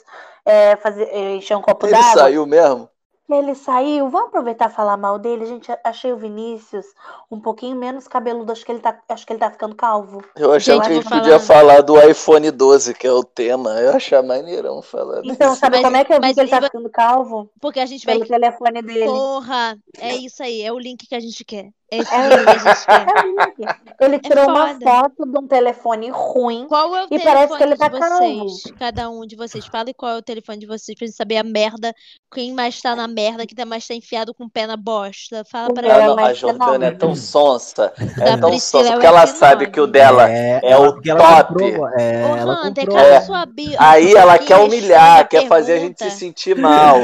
é, 0.45 0.75
fazer, 0.77 1.03
é, 1.11 1.35
encher 1.35 1.57
um 1.57 1.61
copo 1.61 1.85
Ele 1.85 1.91
d'água. 1.94 2.13
saiu 2.13 2.45
mesmo? 2.45 2.89
Ele 3.29 3.55
saiu. 3.55 4.09
Vamos 4.09 4.27
aproveitar 4.27 4.69
e 4.69 4.73
falar 4.73 4.97
mal 4.97 5.17
dele. 5.17 5.45
Gente, 5.45 5.71
achei 5.83 6.11
o 6.11 6.17
Vinícius 6.17 6.85
um 7.31 7.39
pouquinho 7.39 7.75
menos 7.75 8.07
cabeludo. 8.07 8.51
Acho 8.51 8.65
que 8.65 8.71
ele 8.71 8.79
tá, 8.81 8.99
acho 9.09 9.25
que 9.25 9.31
ele 9.33 9.39
tá 9.39 9.49
ficando 9.49 9.73
calvo. 9.75 10.23
Eu 10.35 10.51
achava 10.51 10.83
Gente, 10.83 10.87
que 10.87 10.91
a 10.91 10.95
gente 10.95 11.09
podia 11.09 11.39
falar- 11.39 11.81
do 11.81 11.97
iPhone 11.99 12.51
12, 12.51 12.93
que 12.93 13.07
é 13.07 13.11
o 13.11 13.23
tema. 13.23 13.71
Eu 13.79 13.95
achava 13.95 14.27
maneirão 14.27 14.81
falar 14.81 15.21
disso. 15.21 15.33
Então, 15.33 15.55
sabe 15.55 15.77
Mas- 15.77 15.85
como 15.85 15.97
é 15.97 16.03
que 16.03 16.13
eu 16.13 16.21
vi 16.21 16.33
que 16.33 16.39
ele 16.41 16.49
tá 16.49 16.61
ficando 16.61 16.89
calvo? 16.89 17.49
Porque 17.61 17.79
a 17.79 17.85
gente 17.85 18.05
vai. 18.05 18.15
Pelo 18.15 18.27
telefone 18.27 18.81
dele. 18.81 19.05
Porra! 19.05 19.77
É 19.97 20.15
isso 20.15 20.43
aí, 20.43 20.61
é 20.61 20.71
o 20.71 20.77
link 20.77 21.07
que 21.07 21.15
a 21.15 21.19
gente 21.19 21.43
quer. 21.45 21.69
É 21.94 21.98
esse 21.98 22.13
É 22.13 22.18
o. 22.18 22.31
É 22.34 24.04
o. 24.04 24.06
Ele 24.06 24.19
tirou 24.19 24.50
uma 24.50 24.68
foda. 24.69 24.80
foto 24.86 25.25
de 25.31 25.38
um 25.40 25.48
telefone 25.48 26.10
ruim. 26.10 26.66
Qual 26.68 26.95
é 26.95 27.01
o 27.04 27.06
E 27.06 27.10
telefone 27.10 27.34
parece 27.34 27.57
que 27.57 27.63
ele 27.63 27.75
tá 27.78 27.88
de 27.88 28.00
vocês? 28.00 28.74
Cada 28.80 29.10
um 29.10 29.25
de 29.25 29.36
vocês. 29.36 29.66
Fala 29.68 29.86
qual 29.95 30.12
é 30.13 30.18
o 30.18 30.22
telefone 30.22 30.57
de 30.60 30.66
vocês 30.66 30.98
pra 30.98 31.06
gente 31.07 31.16
saber 31.16 31.38
a 31.38 31.44
merda. 31.44 31.94
Quem 32.34 32.51
mais 32.54 32.81
tá 32.81 32.95
na 32.95 33.07
merda, 33.07 33.45
quem 33.45 33.66
mais 33.66 33.86
tá 33.88 33.94
enfiado 33.94 34.34
com 34.34 34.45
o 34.45 34.50
pé 34.50 34.66
na 34.66 34.75
bosta. 34.75 35.44
Fala 35.50 35.69
O 35.69 35.74
pra 35.74 35.88
é 35.88 36.16
mais 36.16 36.30
a 36.30 36.34
Jordana 36.34 36.86
é 36.88 36.92
F9. 36.92 36.98
tão 36.98 37.16
sonsa. 37.16 37.94
Da 38.18 38.25
É 38.25 38.38
tão 38.38 38.50
Priscila 38.50 38.84
sonsa. 38.84 38.88
é 38.88 38.90
o 38.90 38.94
Porque 38.94 39.07
ela 39.07 39.24
F9. 39.25 39.36
sabe 39.36 39.68
que 39.69 39.80
o 39.80 39.88
dela 39.88 40.30
é, 40.30 40.75
o 40.78 40.94
porque 40.94 41.12
ela 41.12 41.44
top. 41.44 41.54
comprou, 41.63 41.90
é, 41.90 42.25
Ô, 42.25 42.36
ela 42.36 42.68
Hunter, 42.68 42.88
cala 42.88 43.01
É. 43.07 43.22
sua 43.22 43.45
bio. 43.45 43.75
Aí 43.78 44.12
sua 44.12 44.19
ela 44.19 44.40
quer 44.40 44.57
humilhar, 44.57 45.28
quer 45.30 45.48
fazer 45.48 45.74
a 45.74 45.80
gente 45.80 46.04
se 46.04 46.10
sentir 46.12 46.57
mal. 46.57 46.98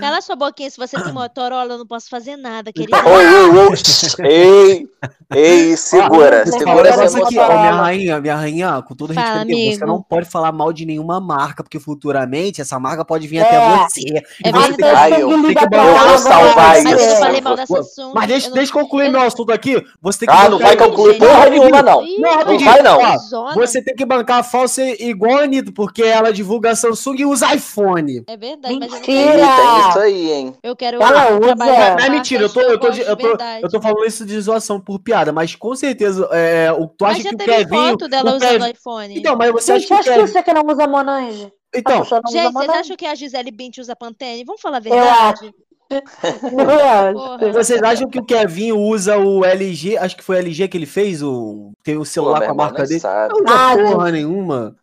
Cala 0.00 0.20
sua 0.20 0.34
boquinha, 0.36 0.68
se 0.70 0.76
você 0.76 1.00
tem 1.00 1.12
Motorola, 1.14 1.74
eu 1.74 1.78
não 1.78 1.86
posso 1.86 2.08
fazer 2.08 2.36
nada, 2.36 2.72
querida. 2.72 2.96
Oi, 3.06 3.26
oi, 3.26 3.58
oi. 3.58 3.74
Ei, 4.24 4.86
ei, 5.34 5.76
segura, 5.76 6.44
Ó, 6.46 6.50
segura 6.50 6.88
essa 6.88 7.08
você 7.08 7.22
aqui, 7.22 7.36
emoção. 7.36 7.56
ó, 7.56 7.60
minha 7.60 7.72
rainha, 7.72 8.20
minha 8.20 8.36
rainha, 8.36 8.82
com 8.82 8.94
todo 8.94 9.12
respeito, 9.12 9.34
você 9.36 9.40
amigo. 9.42 9.86
não 9.86 10.02
pode 10.02 10.28
falar 10.30 10.50
mal 10.52 10.72
de 10.72 10.86
nenhuma 10.86 11.20
marca, 11.20 11.62
porque 11.62 11.78
futuramente 11.78 12.60
essa 12.60 12.78
marca 12.78 13.04
pode 13.04 13.26
vir 13.26 13.38
É. 13.38 13.42
até 13.42 13.58
você. 13.84 14.00
É 14.44 14.48
E 14.48 14.52
você 14.52 14.66
tem 14.68 14.76
que- 14.76 14.82
verdade. 14.82 15.12
Ai, 15.14 15.22
eu- 15.22 15.30
eu 15.30 15.54
pra 15.68 15.82
vou 16.08 16.18
salvar 16.18 16.40
agora. 16.40 16.54
Mas 16.56 16.84
eu 16.84 16.90
não 16.90 16.98
isso. 16.98 17.16
falei 17.18 17.40
mal 17.40 17.56
Samsung. 17.66 18.12
Mas 18.14 18.26
deixa, 18.28 18.48
eu 18.48 18.52
deixa 18.54 18.72
eu 18.72 18.80
concluir 18.82 19.06
eu 19.06 19.12
meu 19.12 19.20
assunto 19.22 19.52
aqui. 19.52 19.84
Você 20.00 20.18
tem 20.20 20.28
que 20.28 20.34
Ah, 20.34 20.48
não 20.48 20.58
vai 20.58 20.76
concluir 20.76 21.18
porra 21.18 21.50
nenhuma, 21.50 21.82
não. 21.82 22.00
Não, 22.02 22.18
Não 22.18 22.34
rapidinho, 22.38 22.70
vai, 22.70 22.82
não. 22.82 22.98
Você 23.54 23.82
tem 23.82 23.94
que 23.94 24.04
bancar 24.04 24.38
a 24.38 24.42
falsa 24.42 24.82
igual 24.82 25.38
a 25.38 25.42
Anitta, 25.42 25.72
porque 25.74 26.02
ela 26.02 26.32
divulga 26.32 26.70
a 26.70 26.76
Samsung 26.76 27.16
e 27.18 27.26
usa 27.26 27.54
iPhone. 27.54 28.22
É 28.26 28.36
verdade, 28.36 28.74
mas 28.78 28.88
eu 28.88 28.88
não 28.90 29.00
Mentira. 29.00 29.32
quero. 29.32 29.42
Ih, 29.42 29.80
tem 29.80 29.88
isso 29.90 29.98
aí, 29.98 30.32
hein? 30.32 30.54
Eu 30.62 30.76
quero 30.76 31.02
Ela 31.02 31.32
usa. 31.38 31.54
Não 31.54 31.66
é 31.98 32.08
mentira, 32.10 32.44
eu 32.44 32.48
tô, 32.52 32.60
eu, 32.60 32.78
tô, 32.78 32.88
eu, 32.88 33.16
eu 33.62 33.68
tô 33.70 33.80
falando 33.80 34.03
isso 34.04 34.24
de 34.24 34.40
zoação 34.40 34.80
por 34.80 34.98
piada, 34.98 35.32
mas 35.32 35.54
com 35.54 35.74
certeza 35.74 36.28
é, 36.32 36.72
o, 36.72 36.86
tu 36.88 37.04
acha 37.04 37.14
Mas 37.14 37.22
já 37.24 37.28
que 37.30 37.34
o 37.34 37.38
teve 37.38 37.52
Kevin. 37.52 37.76
foto 37.76 38.08
dela 38.08 38.32
o 38.32 38.36
usando 38.36 38.66
iPhone. 38.66 39.18
Então, 39.18 39.36
mas 39.36 39.52
você 39.52 39.72
acha 39.72 39.80
Gente, 39.80 39.88
que 39.88 39.94
o 39.94 39.96
acho 39.96 40.08
que 40.08 40.14
Kevin. 40.14 40.26
você 40.26 40.42
que 40.42 40.52
não 40.52 40.62
usa 40.66 40.86
Monange. 40.86 41.52
Então, 41.74 42.04
Gente, 42.04 42.52
vocês 42.52 42.68
acham 42.70 42.96
que 42.96 43.06
a 43.06 43.14
Gisele 43.14 43.50
Bint 43.50 43.78
usa 43.78 43.96
Pantene? 43.96 44.44
Vamos 44.44 44.60
falar 44.60 44.76
a 44.76 44.80
Eu 44.80 44.82
verdade? 44.82 45.54
Porra. 45.88 47.52
vocês 47.52 47.82
acham 47.82 48.08
que 48.08 48.18
o 48.18 48.24
Kevin 48.24 48.72
usa 48.72 49.18
o 49.18 49.44
LG? 49.44 49.96
Acho 49.98 50.16
que 50.16 50.24
foi 50.24 50.36
o 50.36 50.38
LG 50.38 50.68
que 50.68 50.76
ele 50.76 50.86
fez? 50.86 51.22
O, 51.22 51.72
tem 51.82 51.94
o 51.96 52.00
Pô, 52.00 52.04
celular 52.04 52.38
meu 52.40 52.48
com 52.48 52.52
a 52.54 52.56
marca 52.56 52.84
dele. 52.84 53.00
sabe. 53.00 53.34
Não 53.34 53.42
usa 53.44 53.54
Ah, 53.54 53.76
porra 53.76 54.10
nenhuma. 54.10 54.76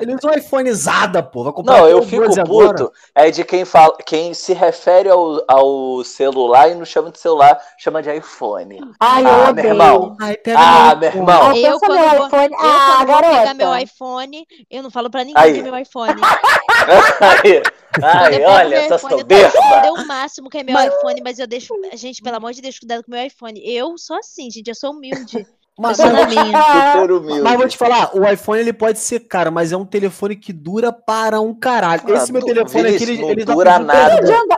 Ele 0.00 0.14
usa 0.14 0.28
um 0.28 0.34
iPhoneizada, 0.34 1.22
pô. 1.22 1.44
Vai 1.44 1.52
comprar 1.52 1.78
Não, 1.78 1.88
eu 1.88 2.02
fico 2.02 2.24
12 2.24 2.40
puto. 2.44 2.50
agora. 2.62 2.90
É 3.14 3.30
de 3.30 3.44
quem 3.44 3.64
fala, 3.64 3.96
quem 4.06 4.32
se 4.34 4.52
refere 4.54 5.08
ao, 5.08 5.42
ao 5.48 6.04
celular 6.04 6.70
e 6.70 6.74
não 6.74 6.84
chama 6.84 7.10
de 7.10 7.18
celular, 7.18 7.60
chama 7.78 8.02
de 8.02 8.14
iPhone. 8.14 8.80
Ai, 9.00 9.24
eu 9.24 9.28
Ah, 9.28 9.52
meu 9.52 9.64
irmão. 9.64 10.16
Ai, 10.20 10.36
Ah, 10.56 10.94
meu 10.94 11.08
irmão. 11.10 11.42
Ah, 11.42 11.56
Eu 11.56 11.62
pensa 11.62 11.78
quando, 11.80 11.98
meu 12.00 12.26
iPhone. 12.26 12.52
eu, 12.52 12.58
Ah, 12.60 12.96
quando 12.98 13.06
vou 13.08 13.16
pegar 13.22 13.54
meu 13.54 13.66
garota. 13.68 13.82
iPhone, 13.82 14.46
eu 14.70 14.82
não 14.82 14.90
falo 14.90 15.10
pra 15.10 15.24
ninguém 15.24 15.42
Aí. 15.42 15.52
que 15.54 15.60
é 15.60 15.62
meu 15.62 15.76
iPhone. 15.76 16.14
Aí, 17.20 17.56
eu 17.56 17.62
pego 18.30 18.50
olha 18.50 18.76
essa 18.76 18.94
eu 18.94 18.98
soberba. 18.98 19.48
esconder 19.58 19.90
o 19.92 20.06
máximo 20.06 20.45
que 20.48 20.58
é 20.58 20.62
meu 20.64 20.74
Mas- 20.74 20.94
iPhone, 20.94 21.20
mas 21.22 21.38
eu 21.38 21.46
deixo. 21.46 21.74
Gente, 21.94 22.22
pelo 22.22 22.36
amor 22.36 22.52
de 22.52 22.60
Deus, 22.62 22.78
cuidado 22.78 23.02
com 23.04 23.10
meu 23.10 23.24
iPhone. 23.24 23.60
Eu 23.64 23.96
sou 23.98 24.16
assim, 24.16 24.50
gente, 24.50 24.68
eu 24.68 24.74
sou 24.74 24.92
humilde. 24.92 25.46
Mas, 25.78 25.98
na 25.98 26.10
mas- 26.10 26.26
minha. 26.34 27.04
Humilde. 27.04 27.42
mas 27.42 27.56
vou 27.58 27.68
te 27.68 27.76
falar, 27.76 28.16
o 28.16 28.26
iPhone 28.26 28.58
ele 28.60 28.72
pode 28.72 28.98
ser 28.98 29.20
caro, 29.20 29.52
mas 29.52 29.72
é 29.72 29.76
um 29.76 29.84
telefone 29.84 30.34
que 30.34 30.50
dura 30.50 30.90
para 30.90 31.38
um 31.38 31.52
caralho. 31.52 32.00
Ah, 32.08 32.12
Esse 32.14 32.32
meu 32.32 32.42
telefone 32.42 32.88
aqui, 32.88 33.02
ele, 33.02 33.20
não 33.20 33.30
ele 33.30 33.44
dura 33.44 33.78
nada. 33.78 34.14
adianta. 34.14 34.56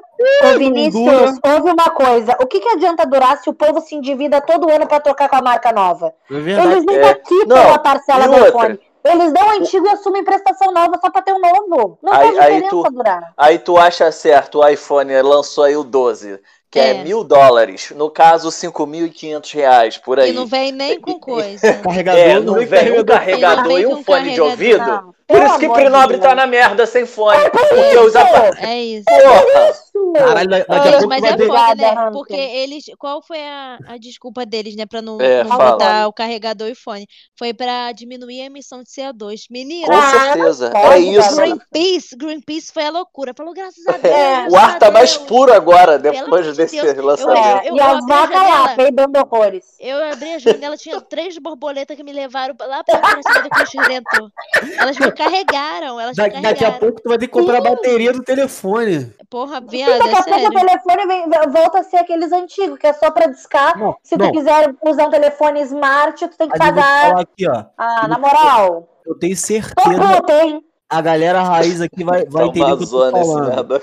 Ô, 0.55 0.59
Vinícius, 0.59 0.93
dura. 1.05 1.35
ouve 1.57 1.71
uma 1.73 1.91
coisa. 1.91 2.37
O 2.41 2.47
que, 2.47 2.61
que 2.61 2.69
adianta 2.69 3.05
durar 3.05 3.37
se 3.43 3.51
o 3.51 3.53
povo 3.53 3.81
se 3.81 3.97
endivida 3.97 4.41
todo 4.41 4.71
ano 4.71 4.87
pra 4.87 5.01
trocar 5.01 5.29
com 5.29 5.35
a 5.35 5.43
marca 5.43 5.73
nova? 5.73 6.15
É. 6.31 6.35
Eles 6.37 6.85
nem 6.87 6.99
É. 6.99 7.71
a 7.75 7.79
parcela 7.81 8.25
e 8.25 8.29
do 8.29 8.35
outra? 8.35 8.49
iPhone. 8.49 8.81
Eles 9.11 9.33
dão 9.33 9.47
o 9.47 9.51
antigo 9.51 9.87
e 9.87 9.91
assumem 9.91 10.25
prestação 10.25 10.73
nova 10.73 10.99
só 11.01 11.11
pra 11.11 11.23
ter 11.23 11.33
um 11.33 11.41
novo. 11.41 11.99
Não 12.03 12.13
Aí- 12.13 12.27
faz 12.27 12.39
aí 12.39 12.61
diferença 12.63 12.69
tu- 12.89 12.93
durar. 12.93 13.33
Aí 13.37 13.59
tu 13.59 13.77
acha 13.79 14.13
certo, 14.13 14.59
o 14.61 14.69
iPhone 14.69 15.23
lançou 15.23 15.65
aí 15.65 15.77
o 15.77 15.83
12, 15.85 16.41
que 16.71 16.79
é, 16.79 16.91
É. 16.91 17.03
mil 17.03 17.25
dólares. 17.25 17.93
No 17.97 18.11
caso, 18.11 18.51
5.500 18.51 19.53
reais, 19.55 19.97
por 19.99 20.19
aí. 20.21 20.31
E 20.31 20.33
não 20.35 20.47
vem 20.47 20.73
nem 20.73 21.01
com 21.01 21.19
coisa. 21.21 21.73
Carregador, 21.83 22.21
É, 22.21 22.41
não 22.41 22.55
vem 22.67 23.01
um 23.01 23.05
carregador 23.05 23.81
e 23.81 23.87
um 23.87 24.05
fone 24.05 24.33
de 24.35 24.41
ouvido. 24.41 24.79
Não, 24.87 25.15
Por 25.27 25.37
pelo 25.37 25.47
isso 25.47 25.59
que 25.59 25.69
Prinobre 25.69 26.19
tá 26.19 26.35
na 26.35 26.47
merda 26.47 26.87
sem 26.87 27.05
fone. 27.07 27.37
É 27.39 27.51
por 27.51 27.61
Porque 27.61 27.75
isso. 27.75 28.01
os 28.05 28.17
apa- 28.17 28.51
É 28.61 28.81
isso. 28.83 29.05
Porra! 29.05 29.71
Isso. 29.71 29.89
Caralho, 30.15 30.49
daqui 30.49 30.65
a 30.71 30.93
pouco 30.93 31.09
mas 31.09 31.23
é 31.25 31.37
foda, 31.37 31.75
né? 31.75 32.11
Porque 32.13 32.35
eles. 32.35 32.85
Qual 32.99 33.21
foi 33.21 33.41
a, 33.41 33.79
a 33.89 33.99
desculpa 33.99 34.47
deles, 34.47 34.77
né? 34.77 34.87
Pra 34.87 35.03
não, 35.03 35.21
É, 35.21 35.43
não 35.45 35.57
botar 35.59 36.07
o 36.07 36.13
carregador 36.13 36.69
e 36.69 36.75
fone? 36.75 37.05
Foi 37.37 37.53
pra 37.53 37.91
diminuir 37.93 38.41
a 38.43 38.47
emissão 38.47 38.83
de 38.83 38.89
CO2. 38.89 39.43
Menina, 39.51 39.89
Com 39.89 40.01
certeza. 40.01 40.73
É 40.75 40.99
isso. 40.99 41.35
Greenpeace, 41.37 42.17
Greenpeace 42.17 42.73
foi 42.73 42.85
a 42.87 42.91
loucura. 42.91 43.35
Falou, 43.37 43.53
graças 43.53 43.85
a 43.89 43.93
Deus. 43.99 44.15
É, 44.15 44.47
O 44.49 44.57
ar 44.57 44.79
tá 44.79 44.89
mais 44.91 45.17
puro 45.17 45.53
agora, 45.53 45.99
depois 45.99 46.47
eu- 46.59 47.05
lançamento. 47.05 47.39
É, 47.65 47.69
eu- 47.71 47.77
e 47.77 47.81
a 47.81 48.01
vacas 48.01 48.37
janela. 48.37 48.61
lá, 48.63 48.69
peidando 48.77 49.19
horrores. 49.19 49.65
Eu 49.81 50.13
abri 50.13 50.35
a 50.35 50.39
janela, 50.39 50.77
tinha 50.77 51.01
três 51.01 51.39
borboletas 51.39 51.97
que 51.97 52.03
me 52.05 52.13
levaram 52.13 52.55
lá 52.61 52.83
pra 52.85 52.97
cima 53.23 53.43
do 53.43 53.51
Cristo 53.51 53.79
Redentor. 53.81 54.31
Elas 54.79 54.99
me 54.99 55.13
carregaram, 55.13 56.01
elas 56.01 56.17
me 56.17 56.23
Daqui, 56.23 56.35
daqui 56.41 56.47
a 56.47 56.69
carregaram. 56.69 56.79
pouco 56.79 57.01
tu 57.03 57.09
vai 57.09 57.19
ter 57.19 57.27
que 57.27 57.33
comprar 57.33 57.59
a 57.59 57.61
bateria 57.61 58.13
do 58.13 58.23
telefone. 58.23 59.13
Porra, 59.31 59.61
viado, 59.61 59.99
daqui 59.99 60.09
é 60.09 60.19
a 60.19 60.23
pouco 60.23 60.49
o 60.49 60.67
telefone 60.67 61.07
vem- 61.07 61.31
volta 61.53 61.81
a 61.81 61.83
ser 61.85 61.99
aqueles 61.99 62.33
antigos, 62.33 62.79
que 62.79 62.87
é 62.87 62.93
só 62.93 63.11
pra 63.11 63.27
discar. 63.27 63.79
Não, 63.79 63.97
Se 64.03 64.17
tu 64.17 64.25
não. 64.25 64.33
quiser 64.33 64.75
usar 64.85 65.07
um 65.07 65.11
telefone 65.11 65.61
smart, 65.63 66.27
tu 66.29 66.37
tem 66.37 66.49
que 66.49 66.59
pagar. 66.59 67.09
falar 67.09 67.21
aqui, 67.23 67.49
ó. 67.49 67.65
Ah, 67.77 68.09
na 68.09 68.19
moral. 68.19 68.89
Eu 69.07 69.19
tenho 69.19 69.37
certeza, 69.37 69.75
puto, 70.17 70.33
hein? 70.33 70.65
a 70.91 71.01
galera 71.03 71.43
raiz 71.43 71.81
aqui 71.83 72.03
vai, 72.03 72.25
vai 72.27 72.45
Tá 72.45 72.49
entender 72.49 72.65
uma 72.65 72.75
o 72.75 72.79
que 72.79 72.85
eu 72.85 72.89
tô 72.89 72.97
falando. 73.13 73.83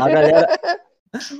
A 0.00 0.08
galera, 0.08 0.58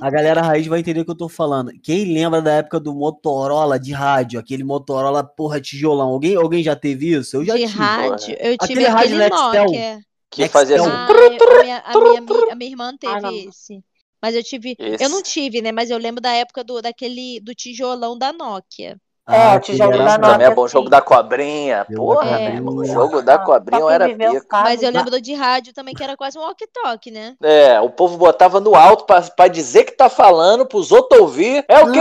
a 0.01 0.09
galera 0.09 0.41
raiz 0.41 0.65
vai 0.67 0.79
entender 0.79 1.01
o 1.01 1.05
que 1.05 1.11
eu 1.11 1.17
tô 1.17 1.29
falando. 1.29 1.71
Quem 1.83 2.13
lembra 2.13 2.41
da 2.41 2.51
época 2.53 2.79
do 2.79 2.93
Motorola 2.93 3.79
de 3.79 3.91
rádio, 3.91 4.39
aquele 4.39 4.63
Motorola 4.63 5.23
porra 5.23 5.59
tijolão? 5.61 6.09
Alguém, 6.09 6.35
alguém 6.35 6.63
já 6.63 6.75
teve 6.75 7.13
isso? 7.13 7.37
Eu 7.37 7.45
já 7.45 7.55
De 7.55 7.65
tive. 7.67 7.73
rádio, 7.77 8.35
eu 8.39 8.57
tive 8.57 8.73
Aquele 8.73 8.85
rádio 8.87 9.15
aquele 9.15 9.17
Nextel. 9.17 9.63
Nokia. 9.65 9.99
Que 10.29 10.47
fazia 10.49 10.75
assim. 10.77 10.89
Ah, 10.89 11.07
eu- 11.09 11.59
a, 11.59 11.63
minha, 11.63 11.77
a, 11.79 11.97
minha, 11.99 12.21
mi- 12.21 12.51
a 12.51 12.55
minha 12.55 12.71
irmã 12.71 12.97
teve 12.97 13.13
Ah, 13.13 13.21
não. 13.21 13.31
esse. 13.33 13.83
Mas 14.21 14.35
eu 14.35 14.43
tive. 14.43 14.75
Esse. 14.79 15.03
Eu 15.03 15.09
não 15.09 15.21
tive, 15.21 15.61
né? 15.61 15.71
Mas 15.71 15.89
eu 15.89 15.97
lembro 15.97 16.19
da 16.21 16.31
época 16.33 16.63
do, 16.63 16.81
daquele, 16.81 17.39
do 17.41 17.53
tijolão 17.53 18.17
da 18.17 18.33
Nokia. 18.33 18.97
É, 19.27 19.35
Ah, 19.35 19.55
o 19.55 19.59
tijolo 19.59 19.89
aquele 19.89 20.03
da 20.05 20.11
era- 20.11 20.17
Nokia. 20.19 20.33
Também 20.33 20.47
é 20.47 20.53
bom 20.55 20.67
jogo 20.67 20.89
da 20.89 21.01
cobrinha. 21.01 21.85
Porra, 21.95 22.17
cobrinha. 22.19 22.39
meu 22.39 22.53
irmão, 22.57 22.75
o 22.75 22.85
jogo 22.85 23.21
da 23.23 23.39
cobrinha 23.39 23.81
quem 23.81 23.91
era 23.93 24.07
casos. 24.45 24.45
Mas 24.51 24.83
eu 24.83 24.91
lembro 24.91 25.09
do 25.09 25.19
de 25.19 25.33
rádio 25.33 25.73
também, 25.73 25.95
que 25.95 26.03
era 26.03 26.15
quase 26.15 26.37
um 26.37 26.41
walkie-talkie, 26.41 27.09
né? 27.09 27.33
É, 27.41 27.79
o 27.81 27.89
povo 27.89 28.17
botava 28.17 28.59
no 28.59 28.75
alto 28.75 29.05
pra, 29.05 29.21
pra 29.21 29.47
dizer 29.47 29.83
que 29.85 29.93
tá 29.93 30.09
falando, 30.09 30.65
pros 30.67 30.91
outros 30.91 31.19
ouvir. 31.19 31.65
É 31.67 31.79
o 31.83 31.91
quê? 31.91 31.99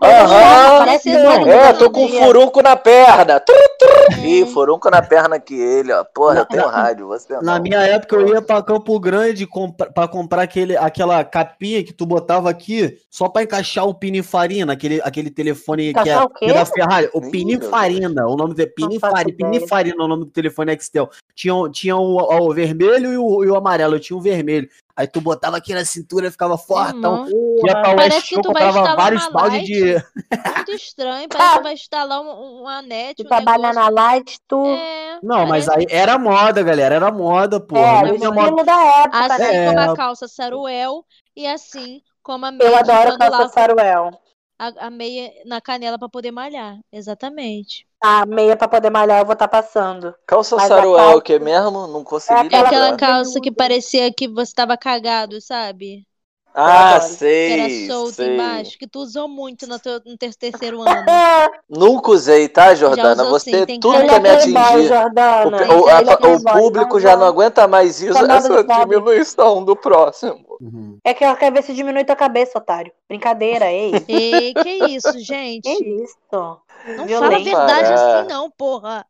Coisa 0.00 0.24
Aham. 0.24 0.92
Esse 0.94 1.12
doido. 1.12 1.48
É, 1.48 1.72
tô 1.74 1.90
com 1.90 2.04
um 2.04 2.08
furunco 2.08 2.60
na 2.60 2.74
perna. 2.76 3.38
Tru, 3.38 3.54
tru. 3.78 4.18
É. 4.20 4.26
Ih, 4.26 4.46
furunco 4.46 4.90
na 4.90 5.00
perna 5.00 5.38
que 5.38 5.54
ele, 5.54 5.92
ó. 5.92 6.04
Porra, 6.12 6.38
eu 6.40 6.44
tenho 6.46 6.64
Na- 6.66 6.70
rádio, 6.70 7.06
você 7.06 7.34
Na 7.34 7.54
não. 7.56 7.62
minha 7.62 7.80
época 7.80 8.16
eu 8.16 8.28
ia 8.28 8.42
pra 8.42 8.62
Campo 8.62 8.98
Grande 8.98 9.46
compra, 9.46 9.90
pra 9.92 10.08
comprar 10.08 10.42
aquele, 10.42 10.76
aquela 10.76 11.22
capinha 11.24 11.84
que 11.84 11.92
tu 11.92 12.04
botava 12.04 12.50
aqui 12.50 12.98
só 13.10 13.28
pra 13.28 13.42
encaixar 13.44 13.86
o 13.86 13.94
pininfarina, 13.94 14.72
aquele, 14.72 15.00
aquele 15.04 15.30
telefone 15.30 15.92
que 15.94 16.08
é, 16.10 16.18
quê? 16.32 16.46
é 16.46 16.52
da 16.54 16.64
Ferrari. 16.64 17.10
O 17.12 17.20
Ih, 17.24 17.30
pininfarina, 17.30 18.26
o 18.26 18.36
nome 18.36 18.54
do 18.54 18.62
faço 18.62 18.74
pininfarina, 18.74 19.30
ideia. 19.30 19.36
pininfarina 19.52 19.96
é 20.00 20.04
o 20.04 20.08
nome 20.08 20.24
do 20.24 20.30
telefone 20.30 20.72
Nextel. 20.72 21.10
Tinha, 21.34 21.54
o- 21.54 21.68
tinha 21.68 21.96
o, 21.96 22.16
o 22.18 22.52
vermelho 22.54 23.12
e 23.12 23.18
o, 23.18 23.44
e 23.44 23.48
o 23.48 23.56
amarelo, 23.56 23.94
eu 23.96 24.00
tinha 24.00 24.16
o 24.16 24.20
vermelho. 24.20 24.68
Aí 24.94 25.06
tu 25.06 25.22
botava 25.22 25.56
aqui 25.56 25.72
na 25.72 25.84
cintura, 25.86 26.30
ficava 26.30 26.58
fortão. 26.58 27.26
Irmão, 27.26 27.56
Ia 27.66 27.72
pra 27.72 27.82
Parece 27.94 28.16
West 28.16 28.28
que 28.28 28.34
Show, 28.34 28.42
tu 28.42 28.52
vai 28.52 28.62
comprava 28.66 28.78
instalar 28.78 28.96
vários 28.96 29.22
uma 29.24 29.30
balde 29.32 29.56
light. 29.56 29.66
de. 29.66 29.82
Muito 30.56 30.72
estranho. 30.72 31.28
Parece 31.30 31.50
que 31.52 31.56
tu 31.58 31.62
vai 31.62 31.72
instalar 31.72 32.20
um, 32.20 32.62
um 32.62 32.68
anete, 32.68 33.16
Tu 33.16 33.22
um 33.24 33.28
trabalha 33.28 33.68
negócio. 33.68 33.80
na 33.80 33.88
Light, 33.88 34.36
tu. 34.46 34.66
É, 34.66 35.18
Não, 35.22 35.46
mas 35.46 35.64
parece 35.66 35.86
aí 35.90 35.98
era 35.98 36.18
moda, 36.18 36.62
galera. 36.62 36.94
Era 36.96 37.10
moda, 37.10 37.58
porra. 37.58 37.80
É, 37.80 38.02
Não 38.08 38.14
o 38.14 38.18
tinha 38.18 38.30
moda. 38.30 38.40
estilo 38.48 38.64
da 38.66 38.84
época, 39.02 39.18
Assim 39.18 39.42
né? 39.42 39.54
É. 39.56 39.66
como 39.68 39.80
a 39.80 39.96
calça 39.96 40.28
saruel 40.28 41.04
e 41.34 41.46
assim 41.46 42.02
como 42.22 42.44
a 42.44 42.52
Eu 42.60 42.76
adoro 42.76 43.12
ficando 43.12 43.30
lá 43.30 43.38
calça 43.38 43.48
saruel. 43.48 44.10
A, 44.58 44.86
a 44.86 44.90
meia 44.90 45.32
na 45.44 45.60
canela 45.60 45.98
pra 45.98 46.08
poder 46.08 46.30
malhar. 46.32 46.78
Exatamente. 46.92 47.86
A 48.02 48.26
meia 48.26 48.56
pra 48.56 48.68
poder 48.68 48.90
malhar 48.90 49.20
eu 49.20 49.24
vou 49.24 49.32
estar 49.34 49.48
passando. 49.48 50.14
Calça 50.26 50.56
Mas 50.56 50.68
saruel, 50.68 50.96
calça- 50.96 51.16
o 51.16 51.22
que 51.22 51.38
mesmo? 51.38 51.86
Não 51.86 52.04
consegui 52.04 52.48
É 52.52 52.58
É 52.58 52.60
Aquela 52.60 52.90
lembrar. 52.90 52.96
calça 52.96 53.40
que 53.40 53.50
parecia 53.52 54.12
que 54.12 54.28
você 54.28 54.52
tava 54.54 54.76
cagado, 54.76 55.40
sabe? 55.40 56.06
Ah, 56.54 56.96
adoro. 56.96 57.16
Que 57.16 57.24
era 57.52 57.68
sei, 57.68 57.86
solto 57.86 58.14
sei. 58.14 58.34
embaixo, 58.34 58.78
que 58.78 58.86
tu 58.86 58.98
usou 59.00 59.26
muito 59.28 59.66
no 59.66 59.78
teu, 59.78 60.00
no 60.04 60.16
teu 60.18 60.30
terceiro 60.34 60.82
ano. 60.82 61.06
Nunca 61.68 62.10
usei, 62.10 62.48
tá, 62.48 62.74
Jordana? 62.74 63.22
usou 63.22 63.38
Você 63.38 63.50
sim, 63.50 63.66
tem 63.66 63.80
tudo 63.80 63.98
quer 64.04 64.20
me 64.20 64.28
é 64.28 64.32
atingir. 64.34 64.76
O, 64.76 64.86
Jordana. 64.88 65.58
pe- 65.58 65.74
o- 65.74 65.88
a- 65.88 66.00
é 66.02 66.34
o 66.34 66.42
público 66.52 67.00
já 67.00 67.16
não 67.16 67.26
aguenta 67.26 67.66
mais 67.66 68.00
isso, 68.02 68.12
Chamada 68.12 68.34
essa 68.36 68.64
diminuição 68.64 69.64
do 69.64 69.74
próximo. 69.74 70.44
Uhum. 70.60 70.98
É 71.04 71.14
que 71.14 71.24
ela 71.24 71.34
quer 71.36 71.50
ver 71.52 71.62
se 71.62 71.72
diminui 71.74 72.04
tua 72.04 72.14
cabeça, 72.16 72.58
otário. 72.58 72.92
Brincadeira, 73.08 73.66
ei. 73.72 73.92
E 74.08 74.54
que 74.54 74.70
isso, 74.94 75.18
gente? 75.24 75.62
Que 75.62 75.84
isso? 76.02 76.16
Não 76.32 77.08
fala 77.08 77.36
a 77.36 77.38
verdade 77.38 77.92
assim, 77.92 78.28
não, 78.28 78.50
porra. 78.50 79.06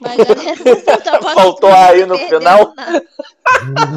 Pra 0.00 0.12
Faltou 1.34 1.70
aí 1.70 2.06
no 2.06 2.16
final. 2.16 2.72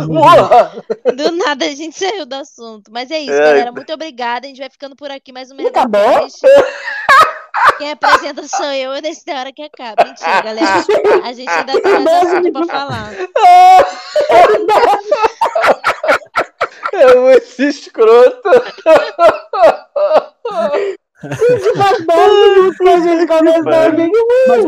do! 0.09 0.69
Do 1.15 1.31
nada 1.31 1.65
a 1.65 1.75
gente 1.75 1.97
saiu 1.97 2.25
do 2.25 2.35
assunto. 2.35 2.91
Mas 2.91 3.09
é 3.09 3.19
isso, 3.19 3.31
É. 3.31 3.37
galera. 3.39 3.71
Muito 3.71 3.93
obrigada. 3.93 4.45
A 4.45 4.49
gente 4.49 4.59
vai 4.59 4.69
ficando 4.69 4.95
por 4.95 5.09
aqui 5.09 5.31
mais 5.31 5.49
um 5.51 5.57
tá 5.71 5.87
bom? 5.87 5.97
Merdocast. 5.99 6.41
Quem 7.77 7.91
apresenta 7.91 8.47
sou 8.47 8.71
eu, 8.71 8.93
e 8.95 9.01
desse 9.01 9.29
hora 9.31 9.51
que 9.51 9.61
acaba. 9.61 10.03
Mentira, 10.05 10.41
galera. 10.41 10.85
A 11.23 11.33
gente 11.33 11.49
ainda 11.49 11.81
tem 11.81 11.99
mais 11.99 12.27
assunto 12.27 12.51
pra 12.51 12.65
falar. 12.65 13.11
É 16.93 17.15
muito 17.15 17.61
escroto. 17.63 18.49
Faz 21.21 22.05
10 22.05 22.55
minutos 22.55 22.77
que 22.77 22.89
a 22.89 22.99
gente 22.99 23.27
começou. 23.27 23.63
Mano. 23.63 24.11
Mas, 24.47 24.65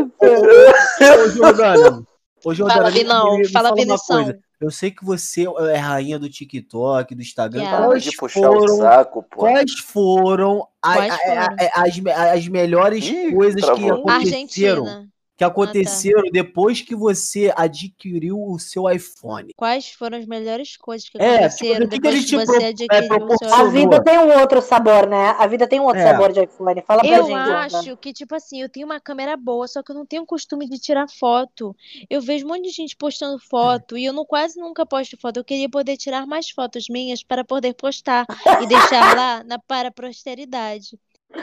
ô, 1.18 1.28
Jordana, 1.30 2.02
ô, 2.44 2.54
Jordana, 2.54 2.80
Fala, 2.80 2.90
me- 2.92 2.98
Vinão. 2.98 3.32
me- 3.32 3.38
me 3.38 3.48
Fala, 3.48 3.68
uma 3.70 3.76
Vinição. 3.76 4.16
coisa. 4.24 4.38
Eu 4.60 4.70
sei 4.70 4.90
que 4.90 5.04
você 5.04 5.44
é 5.72 5.76
rainha 5.76 6.18
do 6.18 6.28
TikTok, 6.30 7.14
do 7.14 7.20
Instagram. 7.20 7.60
Yeah. 7.62 7.76
Para 7.78 7.86
Quais 7.88 8.02
de 8.04 8.16
puxar 8.16 8.40
o 8.50 8.60
foram, 8.60 8.76
saco, 8.78 9.22
pô. 9.24 9.36
quais 9.40 9.72
foram, 9.80 10.66
a- 10.82 10.94
Quais 10.94 11.12
a- 11.12 11.18
foram? 11.18 11.40
a- 11.42 11.82
as, 11.82 11.98
me- 11.98 12.10
as 12.12 12.48
melhores 12.48 13.04
Ih, 13.04 13.32
coisas 13.34 13.60
que 13.60 13.66
travou. 13.66 13.92
aconteceram, 14.08 14.84
Argentina. 14.86 15.08
Que 15.36 15.44
aconteceram 15.44 16.22
depois 16.32 16.80
que 16.80 16.94
você 16.94 17.52
adquiriu 17.56 18.38
o 18.40 18.58
seu 18.58 18.88
iPhone? 18.90 19.52
Quais 19.56 19.90
foram 19.90 20.18
as 20.18 20.26
melhores 20.26 20.76
coisas 20.76 21.08
que 21.08 21.18
É, 21.18 21.46
aconteceram 21.46 21.86
tipo, 21.86 21.86
o 21.86 21.88
que 21.88 22.00
que 22.00 22.00
depois 22.00 22.24
que 22.24 22.36
você 22.36 22.46
pro- 22.46 22.60
é, 22.62 22.68
adquiriu 22.68 23.26
o 23.26 23.34
seu 23.34 23.48
proporcionou? 23.48 23.54
A 23.54 23.58
iPhone? 23.64 23.80
vida 23.80 24.04
tem 24.04 24.18
um 24.18 24.40
outro 24.40 24.62
sabor, 24.62 25.08
né? 25.08 25.28
A 25.38 25.46
vida 25.46 25.66
tem 25.66 25.80
um 25.80 25.84
outro 25.84 26.00
É. 26.00 26.04
sabor 26.04 26.32
de 26.32 26.42
iPhone. 26.44 26.82
Fala 26.82 27.04
pra 27.04 27.18
Eu 27.18 27.24
gente, 27.24 27.48
Jordana. 27.48 27.58
acho 27.66 27.96
que, 27.96 28.12
tipo 28.12 28.34
assim, 28.34 28.62
eu 28.62 28.68
tenho 28.68 28.86
uma 28.86 29.00
câmera 29.00 29.36
boa, 29.36 29.66
só 29.66 29.82
que 29.82 29.90
eu 29.90 29.96
não 29.96 30.06
tenho 30.06 30.24
costume 30.26 30.68
de 30.68 30.78
tirar 30.78 31.06
foto. 31.08 31.74
Eu 32.08 32.20
vejo 32.20 32.44
um 32.44 32.48
monte 32.50 32.62
de 32.64 32.70
gente 32.70 32.96
postando 32.96 33.38
foto 33.38 33.96
e 33.98 34.04
eu 34.04 34.12
não, 34.12 34.24
quase 34.24 34.58
nunca 34.60 34.86
posto 34.86 35.16
foto. 35.20 35.38
Eu 35.38 35.44
queria 35.44 35.68
poder 35.68 35.96
tirar 35.96 36.26
mais 36.26 36.48
fotos 36.50 36.86
minhas 36.88 37.22
para 37.24 37.44
poder 37.44 37.74
postar 37.74 38.24
e 38.62 38.66
deixar 38.66 39.00
lá 39.20 39.42
na, 39.44 39.58
para 39.58 39.88
a 39.88 39.92
posteridade. 39.92 40.98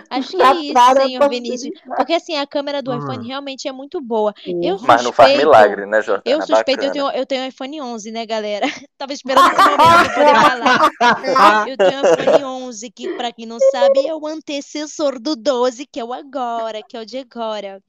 Acho 0.10 0.32
que 0.32 0.42
é 0.42 0.54
isso, 0.56 0.74
para 0.74 1.06
senhor 1.06 1.30
Vinícius. 1.30 1.74
Porque 1.96 2.14
assim, 2.14 2.36
a 2.36 2.46
câmera 2.46 2.82
do 2.82 2.94
iPhone 2.94 3.18
Uhum. 3.18 3.28
realmente 3.28 3.68
é 3.68 3.72
muito 3.72 4.02
boa. 4.02 4.34
Eu 4.46 4.78
Mas 4.82 5.04
não 5.04 5.12
faz 5.12 5.38
milagre, 5.38 5.86
né, 5.86 6.02
Jordana? 6.02 6.24
Eu 6.26 6.42
suspeito, 6.42 6.84
eu 6.84 6.92
tenho, 6.92 7.12
eu 7.12 7.26
tenho 7.26 7.48
iPhone 7.48 7.82
11, 7.82 8.12
né, 8.12 8.26
galera? 8.26 8.66
Tava 8.98 9.14
esperando 9.14 9.52
esse 9.52 9.62
momento 9.62 9.78
pra 9.78 10.14
poder 10.14 10.36
falar. 10.42 10.92
Eu 11.68 11.78
tenho 11.78 12.02
iPhone 12.02 12.44
11, 12.44 12.92
que 12.92 13.16
pra 13.16 13.32
quem 13.32 13.46
não 13.46 13.58
sabe 13.72 14.06
é 14.06 14.14
o 14.14 14.28
antecessor 14.28 15.20
do 15.20 15.36
12, 15.36 15.86
que 15.86 16.00
é 16.00 16.04
o 16.04 16.14
agora, 16.14 16.82
que 16.84 16.96
é 16.96 17.02
o 17.02 17.06
de 17.06 17.18
agora. 17.18 17.82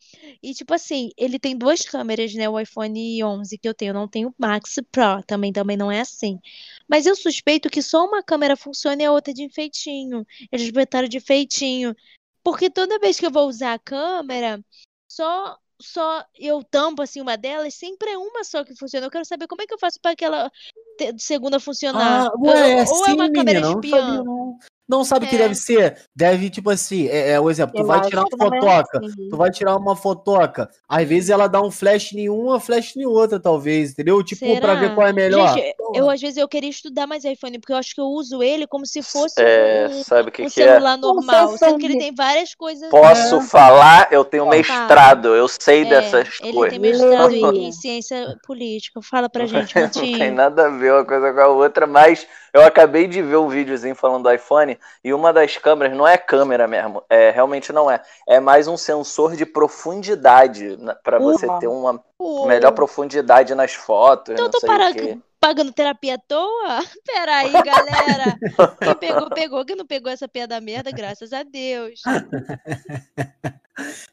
E 0.43 0.55
tipo 0.55 0.73
assim, 0.73 1.11
ele 1.19 1.39
tem 1.39 1.57
duas 1.57 1.83
câmeras, 1.83 2.33
né, 2.35 2.49
o 2.49 2.59
iPhone 2.59 3.23
11 3.23 3.59
que 3.59 3.69
eu 3.69 3.75
tenho, 3.75 3.91
eu 3.91 3.95
não 3.95 4.09
tenho 4.09 4.29
o 4.29 4.35
Max 4.39 4.77
Pro, 4.91 5.23
também 5.27 5.53
também 5.53 5.77
não 5.77 5.91
é 5.91 6.01
assim. 6.01 6.39
Mas 6.93 7.07
eu 7.07 7.17
suspeito 7.17 7.71
que 7.71 7.81
só 7.81 8.05
uma 8.05 8.23
câmera 8.23 8.55
funciona 8.55 9.01
e 9.03 9.07
a 9.07 9.13
outra 9.13 9.33
de 9.33 9.43
enfeitinho. 9.43 10.27
Eles 10.53 10.71
botaram 10.71 11.09
de 11.09 11.17
enfeitinho. 11.17 11.97
Porque 12.45 12.69
toda 12.69 12.99
vez 12.99 13.19
que 13.19 13.25
eu 13.25 13.31
vou 13.31 13.49
usar 13.49 13.73
a 13.73 13.79
câmera, 13.79 14.63
só 15.11 15.57
só 15.81 16.23
eu 16.39 16.63
tampo 16.63 17.01
assim 17.01 17.23
uma 17.23 17.35
delas, 17.35 17.75
sempre 17.77 18.11
é 18.11 18.19
uma 18.19 18.45
só 18.45 18.63
que 18.63 18.77
funciona. 18.77 19.07
Eu 19.07 19.11
quero 19.11 19.25
saber 19.25 19.47
como 19.47 19.63
é 19.63 19.67
que 19.67 19.73
eu 19.73 19.79
faço 19.79 19.99
para 20.03 20.11
aquela 20.11 20.53
segunda 21.17 21.59
funcionar. 21.59 22.27
Ah, 22.27 22.33
ué, 22.39 22.81
é 22.81 22.85
ou 22.85 23.07
é 23.07 23.13
uma 23.15 23.33
câmera 23.33 23.61
não 23.61 23.81
espiã. 23.81 23.99
sabia, 23.99 24.23
não. 24.23 24.59
Não 24.89 25.05
sabe 25.05 25.25
o 25.27 25.29
que 25.29 25.37
É. 25.37 25.39
deve 25.39 25.55
ser? 25.55 25.97
Deve, 26.15 26.51
tipo 26.51 26.69
assim, 26.69 27.07
é, 27.09 27.31
é 27.33 27.41
o 27.41 27.49
exemplo, 27.49 27.75
tu 27.81 27.87
vai 27.87 28.01
tirar 28.03 28.25
que 28.25 28.35
uma 28.35 28.47
é 28.57 28.61
fotoca, 28.61 28.99
assim. 29.07 29.29
tu 29.31 29.37
vai 29.37 29.51
tirar 29.51 29.77
uma 29.77 29.97
fotoca, 29.97 30.69
às 30.89 31.09
vezes 31.09 31.31
ela 31.31 31.47
dá 31.49 31.63
um 31.63 31.71
flash 31.71 32.13
em 32.15 32.29
uma, 32.29 32.59
flash 32.61 32.97
em 32.97 33.07
outra, 33.07 33.39
talvez, 33.41 33.93
entendeu? 33.93 34.23
Tipo, 34.23 34.45
pra 34.61 34.71
Será? 34.71 34.75
ver 34.75 34.95
qual 34.95 35.07
é 35.07 35.13
melhor. 35.13 35.55
Gente, 35.55 35.75
eu 35.95 36.11
às 36.11 36.21
vezes 36.21 36.37
eu 36.37 36.49
queria 36.49 36.69
estudar 36.69 37.07
mais 37.07 37.25
iPhone, 37.25 37.59
porque 37.59 37.73
eu 37.73 37.77
acho 37.77 37.95
que 37.95 38.01
eu 38.01 38.07
uso 38.07 38.43
ele 38.43 38.67
como 38.67 38.85
se 38.85 39.03
fosse 39.03 39.41
É, 39.41 39.89
um, 39.91 40.03
sabe 40.03 40.31
que, 40.31 40.43
um 40.43 40.49
que 40.51 40.61
é? 40.63 40.73
celular 40.73 40.97
normal, 40.99 41.57
sendo 41.57 41.79
que 41.79 41.87
ele 41.87 41.95
Samsung. 41.95 41.99
tem 41.99 42.15
várias 42.15 42.55
coisas. 42.55 42.89
Posso 42.91 43.41
falar? 43.43 44.09
Eu 44.11 44.25
tenho 44.25 44.45
Fala. 44.45 44.57
mestrado, 44.57 45.29
eu 45.35 45.47
sei 45.49 45.83
É, 45.83 45.85
dessas 45.87 46.29
ele 46.43 46.53
coisas. 46.53 46.71
tem 46.71 46.79
mestrado 46.81 47.33
em, 47.33 47.69
em 47.69 47.73
ciência 47.73 48.37
política. 48.47 49.01
Fala 49.01 49.29
pra 49.31 49.47
gente, 49.47 49.75
Não 49.79 49.89
tem 49.89 50.31
nada 50.31 50.67
a 50.67 50.71
ver 50.71 50.93
uma 50.93 51.05
coisa 51.05 51.33
com 51.33 51.41
a 51.41 51.49
outra, 51.49 51.87
mas 51.87 52.27
eu 52.53 52.63
acabei 52.63 53.07
de 53.07 53.23
ver 53.23 53.37
um 53.37 53.49
videozinho 53.49 53.95
falando 53.95 54.25
do 54.25 54.33
iPhone 54.33 54.72
e 55.03 55.13
uma 55.15 55.33
das 55.33 55.57
câmeras 55.57 55.97
não 55.97 56.07
é 56.07 56.17
câmera 56.19 56.67
mesmo, 56.67 57.03
é 57.09 57.31
realmente 57.31 57.73
não 57.73 57.91
é. 57.91 58.01
É 58.29 58.41
mais 58.41 58.69
um 58.69 58.77
sensor 58.77 59.35
de 59.37 59.45
profundidade 59.47 60.79
para 61.03 61.19
você 61.19 61.47
ter 61.61 61.67
uma 61.67 62.03
melhor 62.47 62.73
profundidade 62.73 63.55
nas 63.55 63.75
fotos, 63.75 64.35
Então 64.35 64.47
não 64.53 64.61
sei 64.61 64.69
para- 64.69 64.91
o 64.91 64.93
quê. 64.95 65.19
Pagando 65.43 65.73
terapia 65.73 66.15
à 66.15 66.19
toa? 66.19 66.79
Peraí, 67.05 67.51
galera. 67.53 68.39
Quem 68.81 68.95
pegou, 68.95 69.29
pegou. 69.31 69.65
Quem 69.65 69.75
não 69.77 69.85
pegou 69.87 70.11
essa 70.13 70.29
piada 70.29 70.61
merda, 70.61 70.93
graças 70.93 71.33
a 71.33 71.43
Deus. 71.43 72.01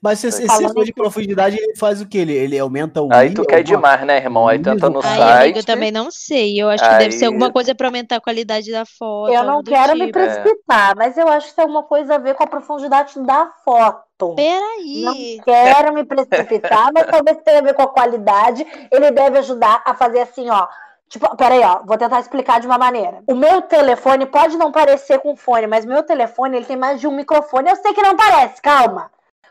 Mas 0.02 0.24
esse, 0.24 0.44
esse 0.46 0.56
sensor 0.56 0.86
de 0.86 0.94
que- 0.94 1.02
profundidade, 1.02 1.58
ele 1.58 1.76
faz 1.76 2.02
o 2.02 2.08
quê? 2.08 2.20
Ele, 2.20 2.34
ele 2.34 2.58
aumenta 2.58 3.02
o 3.02 3.10
Aí 3.14 3.34
tu 3.34 3.44
quer 3.44 3.58
alguma- 3.58 3.76
demais, 3.76 4.08
né, 4.08 4.18
irmão? 4.18 4.48
Aí 4.48 4.58
tu 4.58 4.70
entra 4.70 4.90
no 4.90 5.00
Aí, 5.02 5.08
Aí, 5.10 5.18
site. 5.18 5.42
amigo, 5.44 5.60
eu 5.60 5.66
também 5.66 5.92
não 5.92 6.10
sei. 6.10 6.60
Eu 6.60 6.70
acho 6.70 6.82
que 6.84 6.98
deve 6.98 7.12
ser 7.12 7.26
alguma 7.26 7.52
coisa 7.52 7.76
pra 7.76 7.88
aumentar 7.90 8.16
a 8.16 8.22
qualidade 8.22 8.72
da 8.72 8.86
foto. 8.86 9.34
Eu 9.34 9.44
não 9.44 9.62
quero 9.62 9.94
me 9.96 10.06
tipo. 10.08 10.14
precipitar, 10.14 10.96
mas 10.96 11.18
eu 11.18 11.28
acho 11.28 11.50
que 11.50 11.56
tem 11.58 11.66
uma 11.66 11.84
coisa 11.84 12.16
a 12.16 12.18
ver 12.18 12.36
com 12.36 12.44
a 12.44 12.48
profundidade 12.48 13.22
da 13.22 13.52
foto. 13.66 14.34
Peraí. 14.36 15.04
Não 15.04 15.44
quero 15.44 15.94
me 15.94 16.06
precipitar, 16.06 16.90
mas 16.94 17.06
talvez 17.08 17.38
tenha 17.44 17.60
a 17.60 17.64
ver 17.64 17.74
com 17.74 17.84
a 17.84 17.88
qualidade. 17.88 18.66
Ele 18.90 19.12
deve 19.12 19.40
ajudar 19.40 19.84
a 19.86 19.94
fazer 19.94 20.22
assim, 20.22 20.50
ó. 20.50 20.68
Tipo, 21.10 21.36
peraí, 21.36 21.62
ó, 21.64 21.80
vou 21.84 21.98
tentar 21.98 22.20
explicar 22.20 22.60
de 22.60 22.68
uma 22.68 22.78
maneira. 22.78 23.24
O 23.28 23.34
meu 23.34 23.64
telefone 23.64 24.28
pode 24.28 24.56
não 24.58 24.72
parecer 24.72 25.20
com 25.20 25.36
fone, 25.36 25.66
mas 25.66 25.84
meu 25.84 26.04
telefone 26.04 26.58
ele 26.58 26.66
tem 26.66 26.78
mais 26.78 27.02
de 27.02 27.08
um 27.08 27.12
microfone. 27.16 27.68
Eu 27.70 27.76
sei 27.78 27.94
que 27.94 28.02
não 28.04 28.16
parece, 28.16 28.62
calma. 28.62 29.10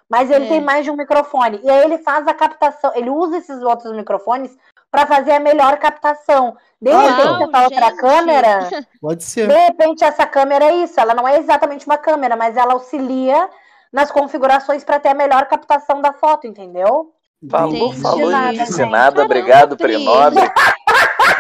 Mas 0.09 0.31
ele 0.31 0.47
É. 0.47 0.49
tem 0.49 0.61
mais 0.61 0.85
de 0.85 0.91
um 0.91 0.97
microfone. 0.97 1.61
E 1.65 1.69
aí 1.69 1.85
ele 1.85 1.99
faz 1.99 2.27
a 2.29 2.33
captação, 2.33 2.93
ele 2.95 3.11
usa 3.11 3.39
esses 3.39 3.61
outros 3.63 3.93
microfones 3.93 4.57
para 4.91 5.05
fazer 5.07 5.33
a 5.33 5.41
melhor 5.41 5.77
captação. 5.79 6.57
De 6.81 6.91
Ah, 6.93 7.01
repente, 7.01 7.43
essa 7.43 7.65
outra 7.65 7.97
câmera, 7.97 8.59
Pode 9.03 9.25
ser. 9.25 9.49
de 9.49 9.55
repente, 9.55 10.05
essa 10.05 10.25
câmera 10.25 10.65
é 10.67 10.77
isso. 10.77 10.99
Ela 11.01 11.13
não 11.13 11.27
é 11.27 11.39
exatamente 11.39 11.85
uma 11.87 11.99
câmera, 11.99 12.37
mas 12.37 12.57
ela 12.57 12.73
auxilia 12.75 13.51
nas 13.93 14.11
configurações 14.13 14.85
para 14.85 15.01
ter 15.01 15.09
a 15.09 15.15
melhor 15.15 15.45
captação 15.47 16.01
da 16.01 16.13
foto, 16.13 16.47
entendeu? 16.47 17.13
Falou, 17.51 17.75
Entendi. 17.75 18.01
falou 18.01 18.31
Nada, 18.31 18.47
não 18.47 18.53
disse 18.53 18.85
nada. 18.87 19.17
Caramba, 19.17 19.25
Obrigado, 19.25 19.77
Pri. 19.77 19.87
Prenobre. 19.95 20.41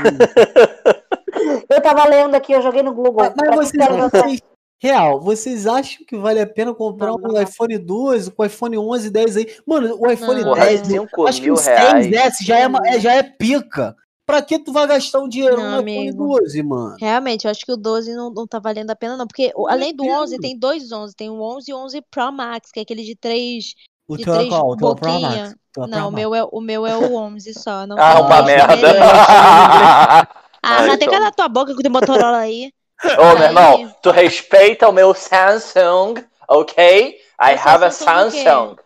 Eu 1.71 1.81
tava 1.83 2.05
lendo 2.09 2.35
aqui, 2.35 2.53
eu 2.53 2.63
joguei 2.63 2.83
no 2.83 2.93
Google. 2.93 3.33
Mas, 3.37 3.55
vocês, 3.57 3.87
vocês- 4.11 4.43
real, 4.83 5.21
vocês 5.21 5.67
acham 5.67 6.05
que 6.07 6.17
vale 6.17 6.41
a 6.41 6.47
pena 6.47 6.75
comprar 6.75 7.09
Não, 7.09 7.17
um 7.17 7.33
não. 7.33 7.43
iPhone 7.43 7.79
12 7.79 8.31
com 8.33 8.43
o 8.43 8.47
iPhone 8.47 8.79
11, 8.79 9.11
10 9.11 9.37
aí? 9.37 9.57
Mano, 9.67 9.97
o 9.99 10.11
iPhone 10.11 10.41
Não. 10.41 10.49
Porra, 10.55 10.67
10, 10.67 10.87
5 10.87 11.27
acho 11.27 11.41
que 11.43 11.51
o 11.51 11.55
reais. 11.55 12.07
6S 12.07 12.45
já 12.45 12.59
é, 12.59 12.67
é- 12.87 13.01
já 13.01 13.13
é 13.15 13.23
pica. 13.23 13.95
Pra 14.27 14.43
que 14.43 14.59
tu 14.59 14.73
vai 14.73 14.87
gastar 14.87 15.21
um 15.21 15.29
dinheiro 15.29 15.57
Não, 15.57 15.81
no 15.83 15.89
iPhone 15.89 16.09
amigo. 16.09 16.27
12, 16.39 16.63
mano? 16.63 16.97
Realmente, 17.01 17.47
eu 17.47 17.51
acho 17.51 17.65
que 17.65 17.73
o 17.73 17.77
12 17.79 18.15
não, 18.15 18.31
não 18.31 18.47
tá 18.47 18.59
valendo 18.59 18.91
a 18.91 18.97
pena, 18.97 19.17
não. 19.17 19.27
Porque 19.27 19.51
além 19.69 19.95
do 19.95 20.05
pena. 20.05 20.21
11, 20.21 20.39
tem 20.39 20.59
dois 20.59 20.93
11. 20.93 21.15
Tem 21.17 21.31
o 21.31 21.41
11 21.41 21.71
e 21.71 21.75
o 21.75 21.79
11 21.79 22.03
Pro 22.11 22.31
Max, 22.31 22.71
que 22.71 22.79
é 22.79 22.83
aquele 22.83 23.05
de 23.05 23.17
três. 23.17 23.73
O 24.09 24.17
De 24.17 24.25
teu 24.25 24.35
é 24.35 24.47
qual? 24.49 24.71
O 24.71 24.77
teu 24.77 24.89
é 24.89 24.91
o 24.91 24.97
Pro 24.97 25.11
boquinha. 25.11 25.29
O 25.77 25.83
é 25.83 25.85
o 25.85 25.87
Pro 25.87 25.87
Não, 25.87 26.09
o 26.09 26.11
Max. 26.11 26.15
meu 26.15 26.35
é, 26.35 26.45
o 26.51 26.61
meu 26.61 26.87
é 26.87 26.97
o 26.97 27.15
11 27.15 27.55
só. 27.55 27.87
Não 27.87 27.97
Ah, 27.99 28.15
tem 28.17 28.25
uma 28.25 28.43
merda. 28.43 28.75
Ah, 29.03 30.27
Ah, 30.63 30.83
tem 30.85 30.95
então. 30.95 31.09
que 31.09 31.21
dar 31.21 31.31
tua 31.33 31.49
boca 31.49 31.75
com 31.75 31.87
o 31.87 31.91
Motorola 31.91 32.39
aí. 32.39 32.73
Ô, 33.05 33.25
meu 33.25 33.37
Aí- 33.37 33.43
irmão, 33.45 33.95
tu 34.03 34.11
respeita 34.11 34.89
o 34.89 34.93
meu 34.93 35.15
Samsung, 35.15 36.15
ok? 36.49 37.11
I 37.41 37.53
É 37.53 37.55
have 37.55 37.85
a 37.85 37.91
Samsung 37.91 38.25
do 38.31 38.33
quê? 38.33 38.45
Samsung 38.45 38.77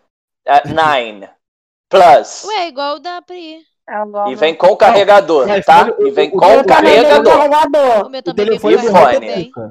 at 0.46 0.64
9 0.66 1.28
Plus. 1.88 2.44
Ué, 2.44 2.68
igual 2.68 2.96
o 2.96 2.98
da 2.98 3.22
Pri. 3.22 3.60
É 3.92 4.02
o. 4.02 4.26
E 4.30 4.34
vem 4.34 4.54
com 4.54 4.74
carregador, 4.76 5.46
Não, 5.46 5.60
tá? 5.60 5.94
E 5.98 6.10
vem 6.10 6.30
o- 6.30 6.36
o- 6.36 6.36
com 6.38 6.46
o 6.46 6.64
também 6.64 7.02
tenho 7.02 7.22
carregador. 7.22 7.34
O 7.34 7.50
carregador. 7.50 8.10
meu 8.10 8.22
O 8.24 8.24
também 8.24 8.46
vem 8.46 8.58
com 8.60 8.68
telefone. 8.68 9.16
Hunter 9.16 9.22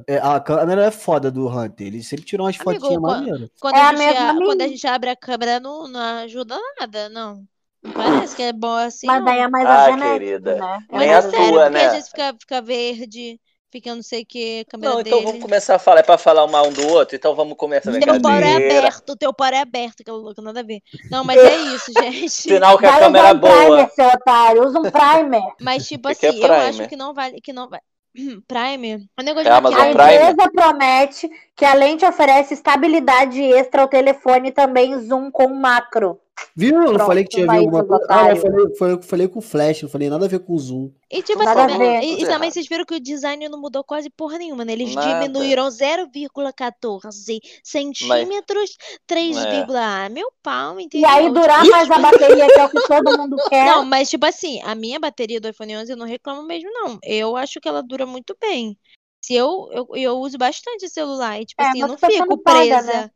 é. 0.07 0.15
É, 0.15 0.17
a 0.21 0.39
câmera 0.39 0.85
é 0.85 0.91
foda 0.91 1.31
do 1.31 1.47
Hunter. 1.47 1.87
Ele 1.87 2.03
sempre 2.03 2.25
tirou 2.25 2.45
umas 2.45 2.55
Amigo, 2.59 2.79
fotinhas 2.81 3.01
maneiras. 3.01 3.49
Quando, 3.59 3.75
É 3.75 3.81
a 3.81 3.89
a 3.89 3.95
gente, 3.95 4.17
a- 4.17 4.35
quando 4.45 4.61
a 4.61 4.67
gente 4.67 4.87
abre 4.87 5.09
a 5.09 5.15
câmera, 5.15 5.59
não, 5.59 5.87
não 5.87 5.99
ajuda 6.23 6.55
nada, 6.79 7.09
não. 7.09 7.43
Não 7.83 7.93
parece 7.93 8.35
que 8.35 8.43
é 8.43 8.53
bom 8.53 8.75
assim, 8.75 9.07
Mas 9.07 9.17
não. 9.17 9.25
daí 9.25 9.39
é 9.39 9.47
mais 9.47 9.65
Ah, 9.65 9.85
a 9.85 9.91
genética, 9.91 10.19
querida. 10.19 10.55
né? 10.57 10.79
Mas 10.91 10.99
nem 10.99 11.09
é 11.09 11.15
a 11.15 11.21
sério, 11.23 11.47
tua, 11.49 11.63
porque 11.63 11.69
né? 11.71 11.85
às 11.87 11.91
vezes 11.93 12.09
fica, 12.09 12.35
fica 12.39 12.61
verde, 12.61 13.40
fica 13.71 13.95
não 13.95 14.03
sei 14.03 14.23
o 14.23 14.25
que, 14.25 14.61
a 14.61 14.65
câmera 14.71 14.93
Não, 14.93 15.01
então 15.01 15.19
dele. 15.19 15.25
vamos 15.25 15.41
começar 15.41 15.75
a 15.75 15.79
falar. 15.79 16.01
É 16.01 16.03
pra 16.03 16.17
falar 16.17 16.45
um 16.45 16.49
mal 16.49 16.67
um 16.67 16.73
do 16.73 16.87
outro? 16.89 17.15
Então 17.15 17.35
vamos 17.35 17.55
começar. 17.57 17.91
Teu 17.97 18.19
pau 18.21 18.33
é 18.33 18.59
Brincadeira. 18.59 18.79
aberto, 18.79 19.15
teu 19.15 19.33
pau 19.33 19.47
é 19.47 19.59
aberto, 19.59 20.01
aquela 20.01 20.17
louca, 20.17 20.41
nada 20.41 20.59
a 20.59 20.63
ver. 20.63 20.81
Não, 21.09 21.23
mas 21.23 21.37
é 21.39 21.55
isso, 21.75 21.91
gente. 21.97 22.29
Sinal 22.29 22.77
que 22.77 22.85
a 22.85 22.91
Vai 22.91 22.99
câmera 22.99 23.29
é 23.29 23.33
um 23.33 23.39
boa. 23.39 23.53
primer, 23.53 23.89
seu 23.91 24.05
otário. 24.07 24.65
Usa 24.65 24.79
um 24.79 24.89
primer. 24.91 25.41
Mas, 25.61 25.87
tipo 25.87 26.09
que 26.17 26.27
assim, 26.27 26.39
que 26.39 26.45
é 26.45 26.49
eu 26.49 26.53
acho 26.53 26.87
que 26.87 26.95
não 26.95 27.13
vale. 27.13 27.41
Que 27.41 27.53
não 27.53 27.69
vai... 27.69 27.79
Prime? 28.47 29.07
O 29.17 29.23
negócio 29.23 29.47
É 29.47 29.51
de 29.51 29.57
Amazon 29.57 29.79
A 29.79 29.85
maquiagem. 29.85 29.93
Prime? 29.93 30.31
empresa 30.31 30.51
promete 30.51 31.29
que 31.55 31.63
a 31.65 31.73
lente 31.73 32.05
oferece 32.05 32.53
estabilidade 32.53 33.41
extra 33.41 33.81
ao 33.83 33.87
telefone 33.87 34.49
e 34.49 34.51
também 34.51 34.99
zoom 34.99 35.31
com 35.31 35.47
macro. 35.47 36.19
Viu? 36.55 36.83
Eu 36.83 36.93
não 36.93 36.93
Pronto, 36.93 37.05
falei 37.05 37.23
que 37.23 37.29
tinha 37.29 37.45
vai, 37.45 37.59
vindo 37.59 37.75
alguma 37.77 37.85
coisa. 37.85 38.05
Ah, 38.09 38.29
eu 38.29 38.35
falei, 38.37 38.97
que 38.99 39.07
falei 39.07 39.27
com 39.27 39.41
flash, 39.41 39.81
não 39.83 39.89
falei 39.89 40.09
nada 40.09 40.25
a 40.25 40.29
ver 40.29 40.39
com 40.39 40.57
zoom. 40.57 40.91
E 41.09 41.21
tipo 41.21 41.43
Nada 41.43 41.65
assim, 41.65 41.75
a 41.75 41.77
né, 41.77 41.99
ver. 42.01 42.03
e, 42.05 42.21
e 42.21 42.25
também 42.27 42.49
vocês 42.51 42.67
viram 42.67 42.85
que 42.85 42.95
o 42.95 42.99
design 42.99 43.47
não 43.49 43.59
mudou 43.59 43.83
quase 43.83 44.09
porra 44.09 44.37
nenhuma, 44.37 44.63
né? 44.63 44.73
Eles 44.73 44.93
Nada. 44.95 45.07
diminuíram 45.25 45.69
0,14 45.69 47.39
centímetros, 47.63 48.77
3, 49.07 49.37
É. 49.37 49.65
ah, 49.75 50.09
meu 50.09 50.31
pau, 50.41 50.79
E 50.79 50.83
entendeu? 50.83 51.09
aí 51.09 51.29
durar 51.31 51.65
mais 51.65 51.89
a 51.91 51.99
bateria, 51.99 52.47
que 52.47 52.59
é 52.59 52.65
o 52.65 52.69
que 52.69 52.81
todo 52.87 53.17
mundo 53.17 53.35
quer. 53.49 53.65
Não, 53.65 53.85
mas 53.85 54.09
tipo 54.09 54.25
assim, 54.25 54.61
a 54.63 54.73
minha 54.75 54.99
bateria 54.99 55.39
do 55.41 55.49
iPhone 55.49 55.77
11 55.77 55.91
eu 55.91 55.97
não 55.97 56.05
reclamo 56.05 56.43
mesmo, 56.43 56.69
não. 56.71 56.97
Eu 57.03 57.35
acho 57.35 57.59
que 57.59 57.67
ela 57.67 57.81
dura 57.83 58.05
muito 58.05 58.35
bem. 58.39 58.77
Se 59.23 59.35
eu, 59.35 59.69
eu, 59.71 59.87
eu 59.95 60.17
uso 60.17 60.37
bastante 60.37 60.89
celular 60.89 61.39
e, 61.39 61.45
tipo 61.45 61.61
É, 61.61 61.67
assim, 61.67 61.81
eu 61.81 61.87
não 61.87 61.97
fico 61.97 62.25
não 62.25 62.37
paga, 62.39 62.59
presa 62.81 62.81
né? 62.93 63.11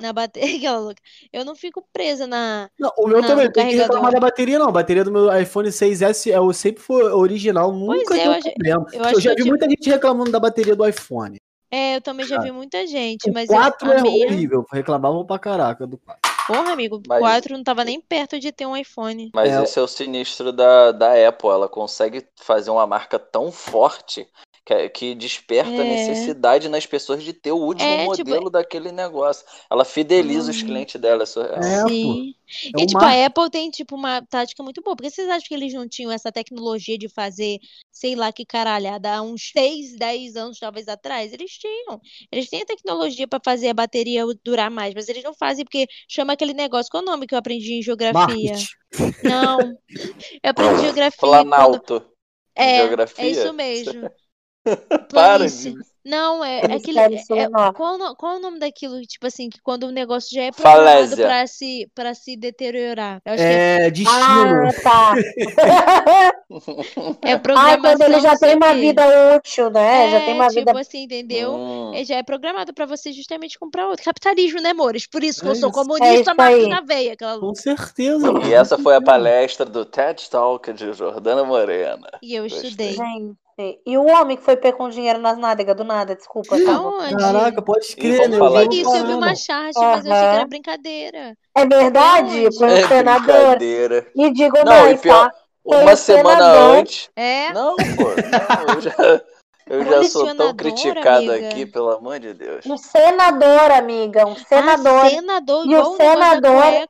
na 0.00 0.12
bateria. 0.12 0.70
Eu 1.32 1.44
não 1.44 1.54
fico 1.54 1.84
presa 1.92 2.26
na. 2.26 2.70
Não, 2.78 2.90
o 2.96 3.06
meu 3.06 3.20
Não, 3.20 3.28
também, 3.28 3.52
tem 3.52 3.68
que 3.68 3.76
reclamar 3.76 4.10
da 4.12 4.18
bateria, 4.20 4.58
não. 4.58 4.68
A 4.68 4.72
bateria 4.72 5.04
do 5.04 5.12
meu 5.12 5.38
iPhone 5.38 5.68
6S 5.70 6.30
é, 6.32 6.40
o- 6.40 6.52
sempre 6.54 6.82
foi 6.82 7.04
original, 7.12 7.70
nunca 7.72 8.14
é, 8.16 8.22
deu 8.22 8.26
eu 8.32 8.38
acho- 8.38 8.50
problema. 8.54 8.86
eu 8.92 9.04
Eu, 9.04 9.20
já 9.20 9.34
vi 9.34 9.40
eu 9.42 9.46
muita 9.46 9.68
gente 9.68 9.88
reclamando 9.90 10.30
da 10.32 10.40
bateria 10.40 10.74
do 10.74 10.88
iPhone. 10.88 11.36
É, 11.70 11.96
eu 11.96 12.00
também 12.00 12.26
já 12.26 12.38
Ah, 12.38 12.40
vi 12.40 12.50
muita 12.50 12.84
gente, 12.86 13.28
O 13.30 13.32
mas 13.34 13.48
eu- 13.48 13.54
4 13.54 13.90
a 13.92 13.94
é 13.96 14.02
minha. 14.02 14.26
horrível, 14.26 14.64
reclamavam 14.72 15.24
pra 15.26 15.38
caraca 15.38 15.86
do 15.86 15.98
4. 15.98 16.20
Porra, 16.46 16.72
amigo, 16.72 17.00
Mas- 17.06 17.20
4 17.20 17.54
não 17.56 17.62
tava 17.62 17.84
nem 17.84 18.00
perto 18.00 18.40
de 18.40 18.50
ter 18.50 18.66
um 18.66 18.76
iPhone. 18.76 19.30
Mas 19.34 19.50
É. 19.52 19.62
esse 19.62 19.78
é 19.78 19.82
o 19.82 19.86
sinistro 19.86 20.50
da, 20.52 20.90
da 20.90 21.28
Apple. 21.28 21.48
Ela 21.50 21.68
consegue 21.68 22.26
fazer 22.40 22.70
uma 22.70 22.86
marca 22.88 23.18
tão 23.20 23.52
forte 23.52 24.26
que, 24.64 24.88
que 24.90 25.14
desperta 25.14 25.70
a 25.70 25.84
É. 25.84 26.08
necessidade 26.08 26.68
nas 26.68 26.86
pessoas 26.86 27.22
de 27.24 27.32
ter 27.32 27.50
o 27.52 27.56
último 27.56 27.88
É, 27.88 28.08
tipo- 28.14 28.28
modelo 28.30 28.50
daquele 28.50 28.92
negócio. 28.92 29.44
Ela 29.70 29.84
fideliza 29.84 30.50
os 30.50 30.60
Uhum. 30.60 30.66
clientes 30.66 31.00
dela. 31.00 31.24
É- 31.24 31.58
É. 31.84 31.88
Sim. 31.88 32.34
É 32.76 32.82
E 32.82 32.86
tipo, 32.86 33.00
marketing. 33.00 33.22
a 33.22 33.26
Apple 33.26 33.50
tem 33.50 33.70
tipo 33.70 33.94
uma 33.96 34.22
tática 34.26 34.62
muito 34.62 34.82
boa. 34.82 34.96
Por 34.96 35.02
que 35.04 35.10
vocês 35.10 35.28
acham 35.28 35.46
que 35.48 35.54
eles 35.54 35.72
não 35.72 35.88
tinham 35.88 36.10
essa 36.10 36.30
tecnologia 36.32 36.98
de 36.98 37.08
fazer, 37.08 37.58
sei 37.92 38.14
lá 38.16 38.32
que 38.32 38.44
caralhada, 38.44 39.12
há 39.14 39.22
uns 39.22 39.50
6, 39.52 39.96
10 39.96 40.34
anos 40.36 40.58
talvez 40.58 40.88
atrás? 40.88 41.32
Eles 41.32 41.52
tinham. 41.52 42.00
Eles 42.30 42.48
têm 42.50 42.62
a 42.62 42.66
tecnologia 42.66 43.26
pra 43.28 43.40
fazer 43.44 43.68
a 43.68 43.74
bateria 43.74 44.24
durar 44.44 44.70
mais, 44.70 44.92
mas 44.94 45.08
eles 45.08 45.22
não 45.22 45.32
fazem 45.34 45.64
porque 45.64 45.86
chama 46.08 46.32
aquele 46.32 46.52
negócio. 46.52 46.90
Qual 46.90 47.02
é 47.02 47.06
o 47.06 47.10
nome 47.10 47.26
que 47.26 47.34
eu 47.34 47.38
aprendi 47.38 47.74
em 47.74 47.82
geografia? 47.82 48.20
Marketing. 48.20 48.66
Não. 49.24 49.58
Eu 50.42 50.50
aprendi 50.50 50.80
geografia 50.82 51.18
quando. 51.18 51.30
Planalto. 51.30 52.02
É, 52.56 52.78
Geografia. 52.78 53.24
é 53.24 53.28
isso 53.28 53.52
mesmo. 53.54 54.10
Para 55.12 55.44
disso. 55.46 55.74
Não, 56.02 56.42
é, 56.42 56.60
é 56.60 56.74
aquele. 56.76 56.98
É- 56.98 57.14
é- 57.14 57.72
qual, 57.74 58.16
qual 58.16 58.36
o 58.36 58.40
nome 58.40 58.58
daquilo? 58.58 58.98
Tipo 59.02 59.26
assim, 59.26 59.50
que 59.50 59.60
quando 59.62 59.82
o 59.84 59.90
negócio 59.90 60.34
já 60.34 60.44
é 60.44 60.50
programado 60.50 61.14
pra 61.14 61.46
se, 61.46 61.90
pra 61.94 62.14
se 62.14 62.38
deteriorar. 62.38 63.20
Eu 63.22 63.34
acho 63.34 63.42
que 63.42 63.48
é, 63.48 63.86
É, 63.86 63.90
destino. 63.90 64.18
Ah, 64.18 64.72
tá. 64.82 65.14
é 67.22 67.32
Ah, 67.32 67.38
programação. 67.38 67.80
quando 67.82 68.02
ele 68.02 68.20
já 68.20 68.36
tem 68.36 68.56
uma 68.56 68.72
vida 68.74 69.02
útil, 69.36 69.70
né? 69.70 70.10
já 70.10 70.20
tem 70.20 70.34
uma 70.34 70.48
tipo 70.48 70.60
vida. 70.60 70.80
assim, 70.80 71.02
entendeu? 71.02 71.52
Hum. 71.54 71.92
Ele 71.94 72.04
já 72.04 72.16
é 72.16 72.22
programado 72.22 72.72
pra 72.72 72.86
você 72.86 73.12
justamente 73.12 73.58
comprar 73.58 73.86
outro. 73.88 74.04
Capitalismo, 74.04 74.58
né, 74.60 74.70
amores? 74.70 75.06
Por 75.06 75.22
isso 75.22 75.40
que 75.42 75.48
É 75.48 75.50
eu 75.50 75.54
sou. 75.54 75.68
É 75.68 75.72
comunista, 75.72 76.14
isso 76.14 76.34
marco 76.36 76.56
aí. 76.56 76.66
na 76.68 76.80
veia. 76.80 77.12
Aquela... 77.12 77.38
Com 77.38 77.54
certeza. 77.54 78.26
E 78.48 78.54
essa 78.54 78.78
foi 78.78 78.96
a 78.96 79.02
palestra 79.02 79.66
do 79.66 79.84
TED 79.84 80.28
Talk 80.30 80.72
de 80.72 80.92
Jordana 80.94 81.44
Morena. 81.44 82.08
E 82.22 82.34
eu 82.34 82.46
estudei. 82.46 82.94
Gente. 82.94 83.34
E 83.86 83.98
o 83.98 84.06
homem 84.06 84.36
que 84.36 84.42
foi 84.42 84.56
pego 84.56 84.78
com 84.78 84.88
dinheiro 84.88 85.18
nas 85.18 85.36
nádegas 85.38 85.76
do 85.76 85.84
nada, 85.84 86.14
desculpa, 86.14 86.56
tá? 86.56 87.16
Caraca, 87.18 87.62
pode 87.62 87.94
crer, 87.96 88.28
né? 88.28 88.36
Eu 88.38 88.68
vi 88.68 88.80
Isso, 88.80 88.96
eu 88.96 89.06
vi 89.06 89.12
uma 89.14 89.34
charge, 89.34 89.72
mas 89.78 90.04
eu 90.06 90.12
achei 90.12 90.28
que 90.28 90.34
era 90.36 90.46
brincadeira. 90.46 91.34
É 91.54 91.66
verdade? 91.66 92.56
Foi 92.56 92.68
um 92.68 92.70
É 92.70 92.88
senador. 92.88 93.26
brincadeira. 93.26 94.06
E 94.14 94.30
digo 94.32 94.56
Não, 94.58 94.64
mais, 94.64 94.98
e 94.98 95.02
pior, 95.02 95.30
tá? 95.30 95.36
uma 95.64 95.96
semana 95.96 96.36
senador. 96.36 96.76
antes. 96.76 97.10
É? 97.16 97.52
Não, 97.52 97.76
pô, 97.76 97.84
não, 98.04 98.74
eu 98.74 98.80
já, 98.80 99.22
eu 99.66 99.84
já 99.84 100.04
sou 100.04 100.34
tão 100.34 100.54
criticado 100.54 101.30
amiga. 101.30 101.48
aqui, 101.48 101.66
pelo 101.66 101.90
amor 101.90 102.18
de 102.18 102.34
Deus. 102.34 102.64
Um 102.66 102.76
senador, 102.76 103.70
amiga. 103.72 104.26
Um 104.26 104.36
senador. 104.36 105.04
Ah, 105.06 105.10
senador, 105.10 105.66
E 105.66 105.76
o 105.76 105.96
senador-. 105.96 106.88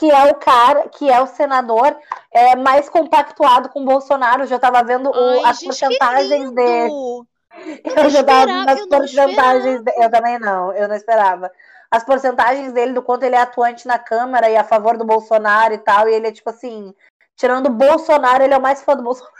Que 0.00 0.10
é 0.10 0.24
o 0.30 0.34
cara, 0.36 0.88
que 0.88 1.10
é 1.10 1.20
o 1.20 1.26
senador 1.26 1.94
é, 2.32 2.56
mais 2.56 2.88
compactuado 2.88 3.68
com 3.68 3.82
o 3.82 3.84
Bolsonaro. 3.84 4.44
Eu 4.44 4.46
já 4.46 4.58
tava 4.58 4.82
vendo 4.82 5.10
o- 5.10 5.14
Ai, 5.14 5.42
as 5.44 5.58
gente, 5.58 5.66
porcentagens 5.66 6.50
dele. 6.52 6.84
lindo! 6.84 7.26
Eu 7.84 8.08
já 8.08 8.24
tava 8.24 8.46
vendo 8.46 8.68
as 8.70 8.78
eu 8.80 8.88
porcentagens 8.88 9.82
dele. 9.82 10.02
Eu 10.02 10.10
também 10.10 10.38
não, 10.38 10.72
eu 10.72 10.88
não 10.88 10.96
esperava. 10.96 11.52
As 11.90 12.02
porcentagens 12.02 12.72
dele 12.72 12.94
do 12.94 13.02
quanto 13.02 13.24
ele 13.24 13.34
é 13.34 13.40
atuante 13.40 13.86
na 13.86 13.98
Câmara 13.98 14.48
e 14.48 14.56
a 14.56 14.64
favor 14.64 14.96
do 14.96 15.04
Bolsonaro 15.04 15.74
e 15.74 15.78
tal. 15.78 16.08
E 16.08 16.14
ele 16.14 16.28
é 16.28 16.32
tipo 16.32 16.48
assim. 16.48 16.94
Tirando 17.40 17.66
o 17.68 17.70
Bolsonaro, 17.74 18.44
ele 18.44 18.54
é 18.54 18.58
o 18.58 18.62
mais 18.62 18.82
fã 18.82 18.94
do 18.96 19.02
Bolsonaro. 19.02 19.32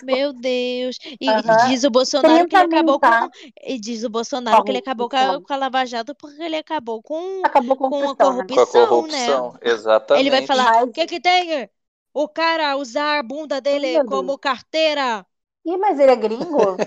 Meu 0.00 0.32
Deus. 0.32 0.96
E 1.20 1.28
Aham. 1.30 1.56
diz 1.56 1.82
o 1.84 1.90
Bolsonaro 1.90 2.46
que 2.46 2.54
30 2.54 2.56
ele 2.56 2.66
mil, 2.66 2.74
acabou 2.76 3.00
tá? 3.00 3.28
com. 3.28 3.30
E 3.62 3.80
diz 3.80 4.04
o 4.04 4.10
Bolsonaro 4.10 4.62
que 4.62 4.70
ele 4.70 4.78
acabou 4.78 5.08
com 5.08 5.16
a, 5.16 5.20
Corrupção. 5.20 5.42
com 5.42 5.52
a 5.52 5.56
Lava 5.56 5.84
Jato 5.86 6.14
porque 6.14 6.40
ele 6.42 6.56
acabou 6.56 7.02
com. 7.02 7.42
Acabou 7.42 7.76
com, 7.76 7.88
Com 7.88 8.08
a 8.08 8.14
corrupção, 8.16 8.32
né? 8.36 8.44
Com 8.48 8.60
a 8.60 8.66
Opção, 8.66 9.06
né? 9.08 9.18
corrupção, 9.26 9.58
exatamente. 9.62 10.20
Ele 10.22 10.30
vai 10.30 10.42
falar: 10.42 10.72
Mas- 10.72 10.82
o 10.84 10.92
que 10.92 11.06
que 11.06 11.20
tem? 11.20 11.68
O 12.14 12.28
cara 12.28 12.76
usar 12.76 13.18
a 13.18 13.22
bunda 13.22 13.60
dele 13.60 13.86
Meu 13.86 14.04
como 14.04 14.38
carteira. 14.38 15.26
Ih, 15.64 15.76
mas 15.78 15.98
ele 16.00 16.12
é 16.12 16.16
gringo? 16.16 16.84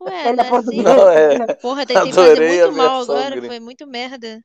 Ué, 0.00 0.28
ele 0.30 0.40
é 0.40 0.44
é 0.44 0.44
português? 0.44 0.86
assim? 0.86 0.98
Não, 0.98 1.08
é. 1.10 1.48
Porra, 1.60 1.86
tentei 1.86 2.12
fazer 2.12 2.40
muito 2.42 2.72
mal 2.72 3.00
agora. 3.00 3.30
gringa. 3.30 3.46
Foi 3.46 3.60
muito 3.60 3.86
merda. 3.86 4.42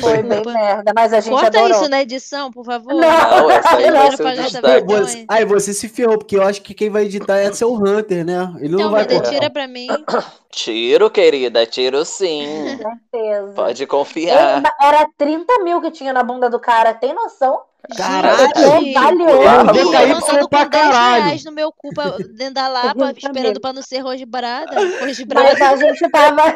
Foi 0.00 0.22
bem 0.22 0.42
merda, 0.44 0.92
mas 0.94 1.12
a 1.12 1.20
gente 1.20 1.32
Corta 1.32 1.46
adorou. 1.58 1.70
isso 1.80 1.88
na 1.88 2.02
edição, 2.02 2.50
por 2.50 2.64
favor. 2.64 2.94
Não. 2.94 3.50
Essa 3.50 3.76
aí 3.76 3.90
vai 3.90 4.10
ser. 4.16 4.84
Você, 4.86 5.24
aí 5.28 5.44
você 5.44 5.72
se 5.74 5.88
ferrou, 5.88 6.18
porque 6.18 6.36
eu 6.36 6.42
acho 6.42 6.62
que 6.62 6.72
quem 6.74 6.90
vai 6.90 7.04
editar 7.04 7.36
é 7.38 7.52
ser 7.52 7.64
o 7.64 7.74
Hunter, 7.74 8.24
né? 8.24 8.52
Ele 8.58 8.68
não 8.70 8.78
Então, 8.80 8.90
vai 8.90 9.02
Vida, 9.02 9.14
cortar. 9.14 9.30
tira 9.30 9.50
pra 9.50 9.66
mim. 9.68 9.86
Tiro, 10.50 11.10
querida, 11.10 11.64
tiro 11.64 12.04
sim. 12.04 12.76
certeza. 12.76 13.52
Pode 13.54 13.82
Ele- 13.82 13.86
confiar. 13.86 14.62
era 14.82 15.08
30 15.16 15.60
mil 15.64 15.80
que 15.80 15.90
tinha 15.90 16.12
na 16.12 16.22
bunda 16.22 16.50
do 16.50 16.60
cara, 16.60 16.92
tem 16.92 17.14
noção? 17.14 17.62
Caralho! 17.96 18.48
Uau. 18.62 20.38
Eu 20.38 20.48
pra 20.48 20.64
com 20.64 20.70
10 20.70 20.82
caralho. 20.82 21.24
reais 21.24 21.44
no 21.44 21.52
meu 21.52 21.72
cu 21.72 21.92
pra- 21.94 22.16
dentro 22.36 22.54
da 22.54 22.68
lapa, 22.68 23.12
esperando 23.16 23.60
pra 23.60 23.72
não 23.72 23.82
ser 23.82 23.98
rosbrada. 23.98 24.72
Mas 24.74 25.18
Rosbrada. 25.18 25.68
a 25.70 25.76
gente 25.76 26.10
tava. 26.10 26.54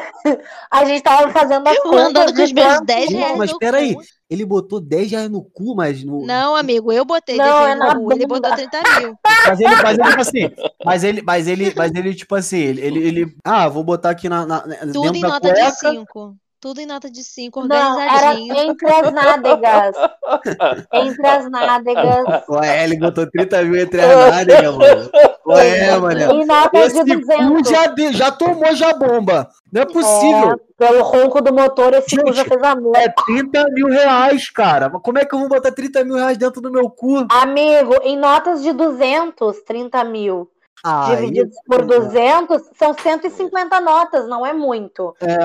A 0.71 0.85
gente 0.85 1.03
tava 1.03 1.31
fazendo 1.33 1.67
as 1.67 1.77
Eu 1.77 1.83
contas. 1.83 2.07
andando 2.07 2.35
com 2.35 2.43
os 2.43 2.49
de 2.49 2.55
meus 2.55 2.67
quanto- 2.69 2.85
10 2.87 3.05
Gente, 3.11 3.19
reais 3.19 3.39
mas 3.39 3.59
peraí, 3.59 3.95
cu. 3.95 4.03
ele 4.31 4.45
botou 4.45 4.81
10 4.81 5.11
reais 5.11 5.29
no 5.31 5.43
cu, 5.43 5.75
mas 5.75 6.03
no. 6.05 6.25
Não, 6.25 6.55
amigo, 6.57 6.93
eu 6.93 7.05
botei 7.05 7.37
Não, 7.37 7.45
10 7.45 7.57
é 7.57 7.65
reais 7.65 7.79
na 7.79 7.95
no 7.95 8.05
cu. 8.05 8.13
Ele 8.13 8.27
botou 8.27 8.53
30 8.55 8.79
mil. 9.01 9.15
Mas 9.47 9.61
ele, 9.61 9.77
mas 9.83 9.99
ele, 9.99 10.09
tipo 10.09 10.21
assim, 10.21 10.51
mas 10.85 11.05
ele, 11.05 11.23
mas 11.23 11.47
ele, 11.49 11.75
mas 11.77 11.95
ele, 11.95 12.15
tipo 12.15 12.35
assim, 12.35 12.59
ele, 12.59 12.81
ele, 12.81 12.99
ele- 13.07 13.37
ah, 13.45 13.69
vou 13.69 13.83
botar 13.85 14.11
aqui 14.11 14.29
na, 14.29 14.47
na 14.47 14.61
Tudo 14.61 15.03
dentro 15.03 15.17
em 15.17 15.21
da 15.21 15.29
nota 15.29 15.49
de 15.53 15.61
cueca. 15.61 15.91
5. 15.91 16.37
Tudo 16.59 16.81
em 16.81 16.87
nota 16.87 17.11
de 17.11 17.23
5, 17.23 17.67
Não, 17.67 18.01
era 18.01 18.31
organizadinho. 18.31 18.57
entre 18.57 18.89
as 18.91 19.13
nádegas. 19.13 19.97
entre 20.93 21.27
as 21.27 21.51
nádegas. 21.51 22.25
Ué, 22.49 22.85
ele 22.85 22.99
botou 22.99 23.31
30 23.31 23.63
mil 23.63 23.81
entre 23.81 24.01
as 24.01 24.31
nádegas, 24.31 24.75
mano. 24.77 25.11
Ué, 25.47 25.99
mano. 25.99 26.19
Em 26.33 26.47
notas 26.47 26.93
Esse 26.95 27.05
de 27.05 27.15
cu 27.15 27.27
200. 27.27 27.69
já, 27.69 27.87
de- 27.87 28.13
já 28.13 28.33
tomou 28.33 28.75
já 28.75 28.95
bomba. 28.95 29.49
Não 29.73 29.83
é 29.83 29.87
possível. 29.87 30.53
É, 30.53 30.57
pelo 30.87 31.03
ronco 31.05 31.41
do 31.43 31.53
motor, 31.55 31.93
esse 31.95 32.17
cu 32.17 32.27
Gente, 32.29 32.37
já 32.37 32.45
fez 32.45 32.63
amor. 32.63 32.97
É 32.97 33.09
30 33.27 33.65
mil 33.73 33.89
reais, 33.89 34.49
cara. 34.51 34.89
Mas 34.89 35.03
como 35.03 35.19
é 35.19 35.25
que 35.25 35.35
eu 35.35 35.39
vou 35.39 35.49
botar 35.49 35.71
30 35.73 36.05
mil 36.05 36.17
reais 36.17 36.39
dentro 36.39 36.61
do 36.63 36.71
meu 36.73 36.89
cu? 36.89 37.27
Amigo, 37.31 37.95
em 38.03 38.17
notas 38.17 38.63
de 38.63 38.73
200, 38.73 39.63
30 39.63 40.03
mil. 40.05 40.51
Aí, 40.83 41.17
Divididos 41.17 41.57
por 41.67 41.85
200, 41.85 42.63
são 42.79 42.95
150 42.95 43.81
notas, 43.81 44.27
não 44.29 44.45
é 44.47 44.53
muito. 44.55 45.15
é. 45.21 45.37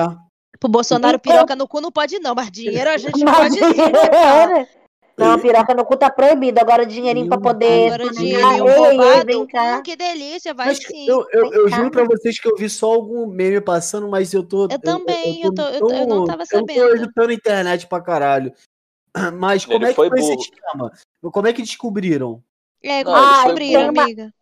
Pro 0.62 0.70
Bolsonaro, 0.70 1.16
Então- 1.20 1.32
piroca 1.32 1.56
no 1.56 1.66
cu 1.66 1.80
não 1.80 1.90
pode, 1.90 2.18
não. 2.20 2.34
Mas 2.36 2.50
dinheiro 2.50 2.88
a 2.88 2.96
gente 2.96 3.18
Mas 3.24 3.36
pode 3.36 3.60
botar. 3.60 3.72
dinheiro. 3.72 4.68
Não, 5.18 5.38
piroca 5.38 5.74
no 5.74 5.84
cu 5.84 5.96
tá 5.96 6.08
proibido. 6.08 6.60
Agora 6.60 6.86
dinheirinho 6.86 7.28
pra 7.28 7.38
poder. 7.38 7.92
Agora 7.92 8.10
dinheirinho 8.12 8.68
Ei, 8.68 8.74
ei, 8.74 8.96
roubado. 8.96 9.26
vem 9.26 9.46
cá. 9.46 9.76
Hum, 9.78 9.82
que 9.82 9.96
delícia, 9.96 10.54
vai 10.54 10.68
Mas 10.68 10.78
sim. 10.78 11.06
eu, 11.08 11.26
eu, 11.32 11.52
eu 11.52 11.68
juro 11.68 11.90
pra 11.90 12.04
vocês 12.04 12.38
que 12.38 12.48
eu 12.48 12.54
vi 12.56 12.70
só 12.70 12.92
algum 12.92 13.26
meme 13.26 13.60
passando, 13.60 14.08
mas 14.08 14.32
eu 14.32 14.42
tô. 14.46 14.68
Eu 14.70 14.80
também, 14.80 15.42
eu 15.42 15.52
tô- 15.52 15.62
eu 15.62 15.80
tô- 15.80 15.92
eu 15.92 16.06
não 16.06 16.24
tava 16.24 16.42
Eu 16.42 16.46
sabendo. 16.46 16.88
tô 16.88 16.94
editando 16.94 17.30
a 17.30 17.34
internet 17.34 17.86
pra 17.88 18.00
caralho. 18.00 18.52
Mas 19.34 19.64
como 19.66 19.78
Ele 19.78 19.84
é 19.86 19.88
que 19.88 19.94
foi 19.94 20.08
foi 20.08 20.18
esse 20.20 20.32
esquema? 20.34 20.90
Como 21.30 21.46
é 21.46 21.52
que 21.52 21.60
descobriram? 21.62 22.40
É, 22.82 23.02
como 23.04 23.16
foi 23.16 23.32
descobriram, 23.34 23.88
amiga? 23.88 24.32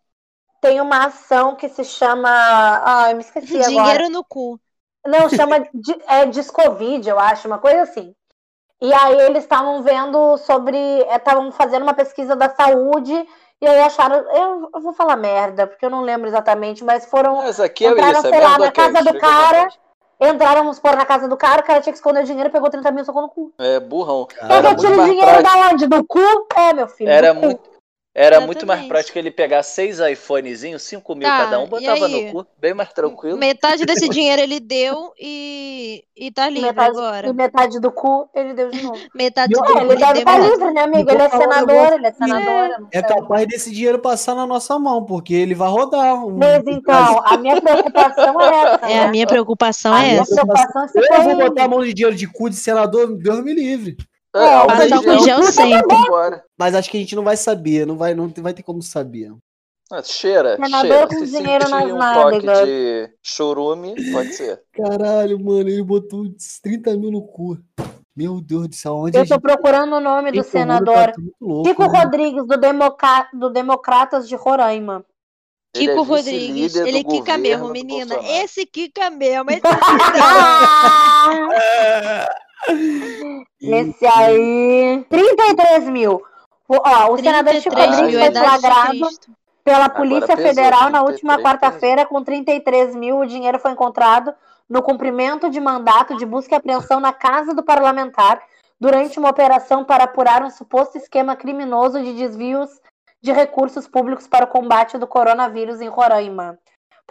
Tem 0.61 0.79
uma 0.79 1.05
ação 1.07 1.55
que 1.55 1.67
se 1.67 1.83
chama. 1.83 2.29
Ah, 2.85 3.07
eu 3.09 3.17
me 3.17 3.23
esqueci 3.23 3.57
agora. 3.57 3.69
Dinheiro 3.69 4.09
no 4.09 4.23
cu. 4.23 4.57
Não, 5.05 5.29
chama 5.29 5.59
de, 5.73 5.97
é, 6.07 6.25
Discovid, 6.25 7.07
eu 7.07 7.19
acho, 7.19 7.47
uma 7.47 7.57
coisa 7.57 7.81
assim. 7.81 8.13
E 8.81 8.91
aí 8.93 9.19
eles 9.21 9.43
estavam 9.43 9.83
vendo 9.83 10.37
sobre. 10.37 10.77
Estavam 11.09 11.51
fazendo 11.51 11.83
uma 11.83 11.93
pesquisa 11.93 12.35
da 12.35 12.49
saúde. 12.49 13.13
E 13.61 13.67
aí 13.67 13.79
acharam. 13.81 14.15
Eu, 14.15 14.69
eu 14.73 14.81
vou 14.81 14.93
falar 14.93 15.15
merda, 15.15 15.67
porque 15.67 15.85
eu 15.85 15.89
não 15.89 16.01
lembro 16.01 16.27
exatamente, 16.27 16.83
mas 16.83 17.05
foram. 17.05 17.37
Mas 17.37 17.59
aqui 17.59 17.85
é 17.85 17.91
Entraram, 17.91 18.19
isso, 18.19 18.27
é 18.27 18.29
sei 18.31 18.41
lá, 18.41 18.57
na 18.57 18.71
casa 18.71 19.03
do 19.03 19.19
cara. 19.19 19.67
Entraram, 20.19 20.61
vamos 20.61 20.79
pôr 20.79 20.95
na 20.95 21.05
casa 21.05 21.27
do 21.27 21.35
cara, 21.35 21.61
o 21.61 21.65
cara 21.65 21.81
tinha 21.81 21.91
que 21.91 21.97
esconder 21.97 22.21
o 22.21 22.25
dinheiro, 22.25 22.51
pegou 22.51 22.69
30 22.69 22.91
mil, 22.91 23.03
socou 23.03 23.23
no 23.23 23.29
cu. 23.29 23.51
É 23.57 23.79
burrão. 23.79 24.27
Muito 24.43 24.75
tire 24.75 24.93
o 24.93 25.05
dinheiro 25.05 25.41
da 25.41 25.69
onde? 25.71 25.87
Do 25.87 26.03
cu? 26.03 26.19
É, 26.55 26.73
meu 26.73 26.87
filho. 26.87 27.09
Era 27.09 27.33
muito, 27.33 27.59
era 28.13 28.41
muito 28.41 28.65
mais 28.67 28.85
prático 28.87 29.17
ele 29.17 29.31
pegar 29.31 29.63
seis 29.63 29.99
iPhonezinhos, 29.99 30.81
5 30.83 31.15
mil 31.15 31.27
Tá, 31.27 31.37
cada 31.45 31.59
um, 31.59 31.65
e 31.65 31.69
botava 31.69 32.05
aí? 32.07 32.25
no 32.25 32.31
cu, 32.43 32.47
bem 32.59 32.73
mais 32.73 32.91
tranquilo. 32.91 33.37
Metade 33.37 33.85
desse 33.85 34.07
dinheiro 34.09 34.41
ele 34.41 34.59
deu 34.59 35.13
e, 35.17 36.03
e 36.15 36.29
tá 36.31 36.49
livre 36.49 36.67
metade, 36.67 36.89
agora. 36.89 37.27
E 37.29 37.33
metade 37.33 37.79
do 37.79 37.89
cu, 37.91 38.29
ele 38.35 38.53
deu 38.53 38.69
de 38.69 38.81
novo. 38.83 38.99
Metade 39.15 39.53
do 39.53 39.63
É, 39.63 39.63
cu 39.63 39.77
ele 39.79 39.95
deve 39.95 40.19
estar 40.19 40.37
metade. 40.37 40.49
livre, 40.49 40.73
né, 40.73 40.81
amigo? 40.81 41.09
Ele 41.11 41.21
é 41.21 41.29
senador, 41.29 41.93
ele 41.93 42.07
é 42.07 42.11
senador. 42.11 42.87
É 42.91 42.99
sei. 42.99 43.07
capaz 43.07 43.47
desse 43.47 43.71
dinheiro 43.71 43.99
passar 43.99 44.35
na 44.35 44.45
nossa 44.45 44.77
mão, 44.77 45.05
porque 45.05 45.33
ele 45.33 45.55
vai 45.55 45.69
rodar. 45.69 46.15
Um... 46.25 46.37
Mas 46.37 46.63
então, 46.67 47.21
a 47.25 47.37
minha 47.37 47.61
preocupação 47.61 48.41
é 48.41 48.47
essa. 48.63 48.85
É, 48.85 48.93
né? 48.95 48.99
a 49.05 49.07
minha 49.07 49.27
preocupação 49.27 49.93
A 49.93 50.03
é 50.03 50.07
minha 50.09 50.21
essa. 50.21 50.35
preocupação 50.35 50.83
é 50.83 50.87
se 50.89 50.99
Eu 50.99 51.23
vou 51.23 51.37
botar 51.37 51.63
a 51.63 51.67
mão 51.69 51.81
de 51.83 51.93
dinheiro 51.93 52.15
de 52.15 52.27
cu 52.27 52.49
de 52.49 52.55
senador, 52.57 53.15
Deus 53.17 53.41
me 53.43 53.53
livre. 53.53 53.95
É, 54.33 54.87
em 54.87 54.93
álcool 54.93 55.11
em 55.11 55.23
gel 55.23 55.43
sempre. 55.43 55.97
Mas 56.57 56.73
acho 56.73 56.89
que 56.89 56.97
a 56.97 56.99
gente 56.99 57.15
não 57.15 57.23
vai 57.23 57.35
saber, 57.35 57.85
não 57.85 57.97
vai, 57.97 58.13
não 58.13 58.31
vai 58.37 58.53
ter 58.53 58.63
como 58.63 58.81
saber. 58.81 59.33
Ah, 59.91 60.01
cheira, 60.01 60.55
Senador 60.55 60.81
cheira. 60.81 61.07
com 61.07 61.25
Se 61.25 61.37
dinheiro 61.37 61.67
sentir 61.67 61.93
nas 61.93 62.17
um 62.17 62.21
toque 62.21 62.39
de 62.39 63.13
churume, 63.21 64.11
pode 64.13 64.33
ser. 64.33 64.61
Caralho, 64.71 65.37
mano, 65.37 65.67
ele 65.67 65.83
botou 65.83 66.23
30 66.63 66.95
mil 66.95 67.11
no 67.11 67.21
cu. 67.21 67.57
Meu 68.15 68.39
Deus 68.39 68.69
do 68.69 68.75
céu, 68.75 68.95
onde 68.95 69.17
Eu 69.17 69.23
tô 69.23 69.33
gente... 69.33 69.41
procurando 69.41 69.95
o 69.95 69.99
nome 69.99 70.31
do 70.31 70.43
senador. 70.43 71.11
tá 71.11 71.13
muito 71.17 71.35
louco, 71.41 71.81
né? 71.81 71.87
Rodrigues, 71.87 72.47
do, 72.47 72.57
Democa... 72.57 73.29
do 73.33 73.49
Democratas 73.49 74.29
de 74.29 74.35
Roraima. 74.35 75.03
Ele 75.75 75.85
é 75.85 75.89
Kiko 75.89 76.03
Rodrigues, 76.03 76.73
vice-líder 76.73 76.87
ele 76.87 77.03
quica 77.03 77.37
mesmo, 77.37 77.69
menina. 77.69 78.15
Bolsonaro. 78.15 78.43
Esse 78.43 78.65
quica 78.65 79.09
mesmo. 79.09 79.51
Esse 79.51 79.61
Esse 83.61 84.05
aí. 84.07 85.05
33 85.09 85.89
mil. 85.89 86.21
O- 86.67 86.75
Ó, 86.83 87.13
o 87.13 87.17
senador 87.17 87.53
Chico 87.55 87.75
33 87.75 87.89
Rodrigues 87.99 88.21
mil, 88.31 88.33
foi 88.33 88.59
flagrado 88.59 89.09
pela 89.63 89.89
Polícia 89.89 90.35
pesou, 90.35 90.49
Federal 90.49 90.89
na 90.89 91.01
última 91.03 91.33
33 91.33 91.43
quarta-feira 91.43 92.05
com 92.05 92.23
33 92.23 92.95
mil. 92.95 93.19
O 93.19 93.25
dinheiro 93.25 93.59
foi 93.59 93.71
encontrado 93.71 94.33
no 94.69 94.81
cumprimento 94.81 95.49
de 95.49 95.59
mandato 95.59 96.15
de 96.15 96.25
busca 96.25 96.55
e 96.55 96.57
apreensão 96.57 96.99
na 96.99 97.11
casa 97.11 97.53
do 97.53 97.61
parlamentar 97.63 98.41
durante 98.79 99.19
uma 99.19 99.29
operação 99.29 99.83
para 99.83 100.05
apurar 100.05 100.41
um 100.43 100.49
suposto 100.49 100.97
esquema 100.97 101.35
criminoso 101.35 102.01
de 102.01 102.13
desvios 102.13 102.69
de 103.21 103.31
recursos 103.31 103.87
públicos 103.87 104.27
para 104.27 104.45
o 104.45 104.47
combate 104.47 104.97
do 104.97 105.05
coronavírus 105.05 105.79
em 105.81 105.87
Roraima. 105.89 106.57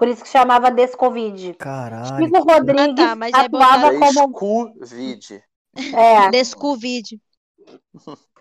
Por 0.01 0.09
isso 0.09 0.23
que 0.23 0.31
chamava 0.31 0.71
Descovid. 0.71 1.53
Caralho. 1.59 2.25
Chico 2.25 2.39
Rodrigues 2.43 3.05
Ah, 3.05 3.09
tá, 3.09 3.15
mas 3.15 3.35
aí 3.35 3.45
atuava 3.45 3.93
como. 3.93 4.73
Descovid. 4.73 5.45
É, 5.95 6.31
Descovid. 6.31 7.21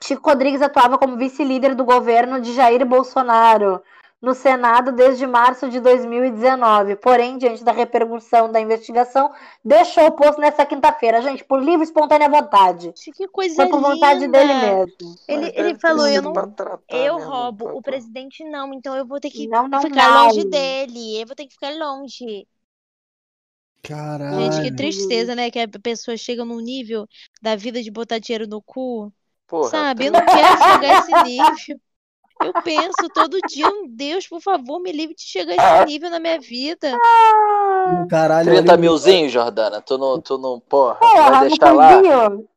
Chico 0.02 0.30
Rodrigues 0.30 0.62
atuava 0.62 0.98
como 0.98 1.18
vice-líder 1.18 1.76
do 1.76 1.84
governo 1.84 2.40
de 2.40 2.54
Jair 2.54 2.86
Bolsonaro 2.86 3.84
no 4.22 4.34
Senado 4.34 4.92
desde 4.92 5.26
março 5.26 5.70
de 5.70 5.80
2019. 5.80 6.96
Porém, 6.98 7.38
diante 7.38 7.64
da 7.64 7.72
repercussão 7.72 8.52
da 8.52 8.60
investigação, 8.60 9.34
deixou 9.64 10.06
o 10.08 10.12
posto 10.12 10.42
nessa 10.42 10.66
quinta-feira. 10.66 11.22
Gente, 11.22 11.44
por 11.44 11.62
livre 11.64 11.82
e 11.82 11.84
espontânea 11.84 12.30
vontade. 12.30 12.92
Que 13.16 13.28
coisa 13.28 13.56
Foi 13.56 13.70
por 13.70 13.80
vontade 13.82 14.22
linda. 14.22 14.38
dele 14.40 14.54
mesmo. 14.54 15.16
Ele, 15.28 15.52
ele 15.56 15.80
falou, 15.80 16.08
eu 16.08 16.22
não. 16.22 16.34
tratar 16.34 16.80
Eu 16.90 17.16
mesmo, 17.16 17.30
roubo, 17.32 17.70
o 17.78 17.82
presidente 17.82 18.44
não, 18.44 18.74
então 18.74 18.96
eu 18.96 19.06
vou 19.06 19.20
ter 19.20 19.30
que 19.30 19.48
Não, 19.48 19.68
não, 19.68 19.82
ficar 19.82 20.10
não. 20.12 20.26
longe 20.28 20.44
dele. 20.46 21.22
Eu 21.22 21.26
vou 21.28 21.36
ter 21.36 21.46
que 21.46 21.54
ficar 21.54 21.72
longe. 21.76 22.48
Caralho. 23.82 24.52
Gente, 24.52 24.62
que 24.70 24.76
tristeza, 24.76 25.36
né? 25.36 25.50
Que 25.50 25.60
a 25.60 25.68
pessoa 25.68 26.18
chega 26.18 26.44
num 26.44 26.60
nível 26.60 27.08
da 27.42 27.56
vida 27.56 27.82
de 27.82 27.90
botar 27.90 28.20
dinheiro 28.20 28.48
no 28.48 28.62
cu. 28.62 29.12
Porra, 29.48 29.70
Sabe? 29.70 30.08
Eu 30.08 30.12
tem- 30.12 30.22
não 30.22 30.26
quero 30.28 30.48
chegar 30.58 30.96
a 30.96 31.00
esse 31.00 31.12
nível. 31.24 31.80
Eu 32.42 32.54
penso 32.64 33.10
todo 33.14 33.38
dia, 33.50 33.66
Deus, 33.90 34.26
por 34.28 34.42
favor, 34.42 34.80
me 34.80 34.92
livre 34.92 35.14
de 35.14 35.24
chegar 35.24 35.56
a 35.60 35.78
esse 35.84 35.86
nível 35.88 36.10
na 36.10 36.20
minha 36.20 36.40
vida. 36.40 36.98
Caralho. 38.10 38.50
30 38.52 38.72
olha- 38.72 38.78
milzinho, 38.82 39.30
Jordana. 39.30 39.82
Tu 39.82 39.98
não, 39.98 40.22
tu 40.22 40.38
não 40.38 40.60
porra, 40.60 40.96
Porra, 40.96 41.32
vai 41.32 41.48
deixar 41.50 41.74
lá. 41.74 41.94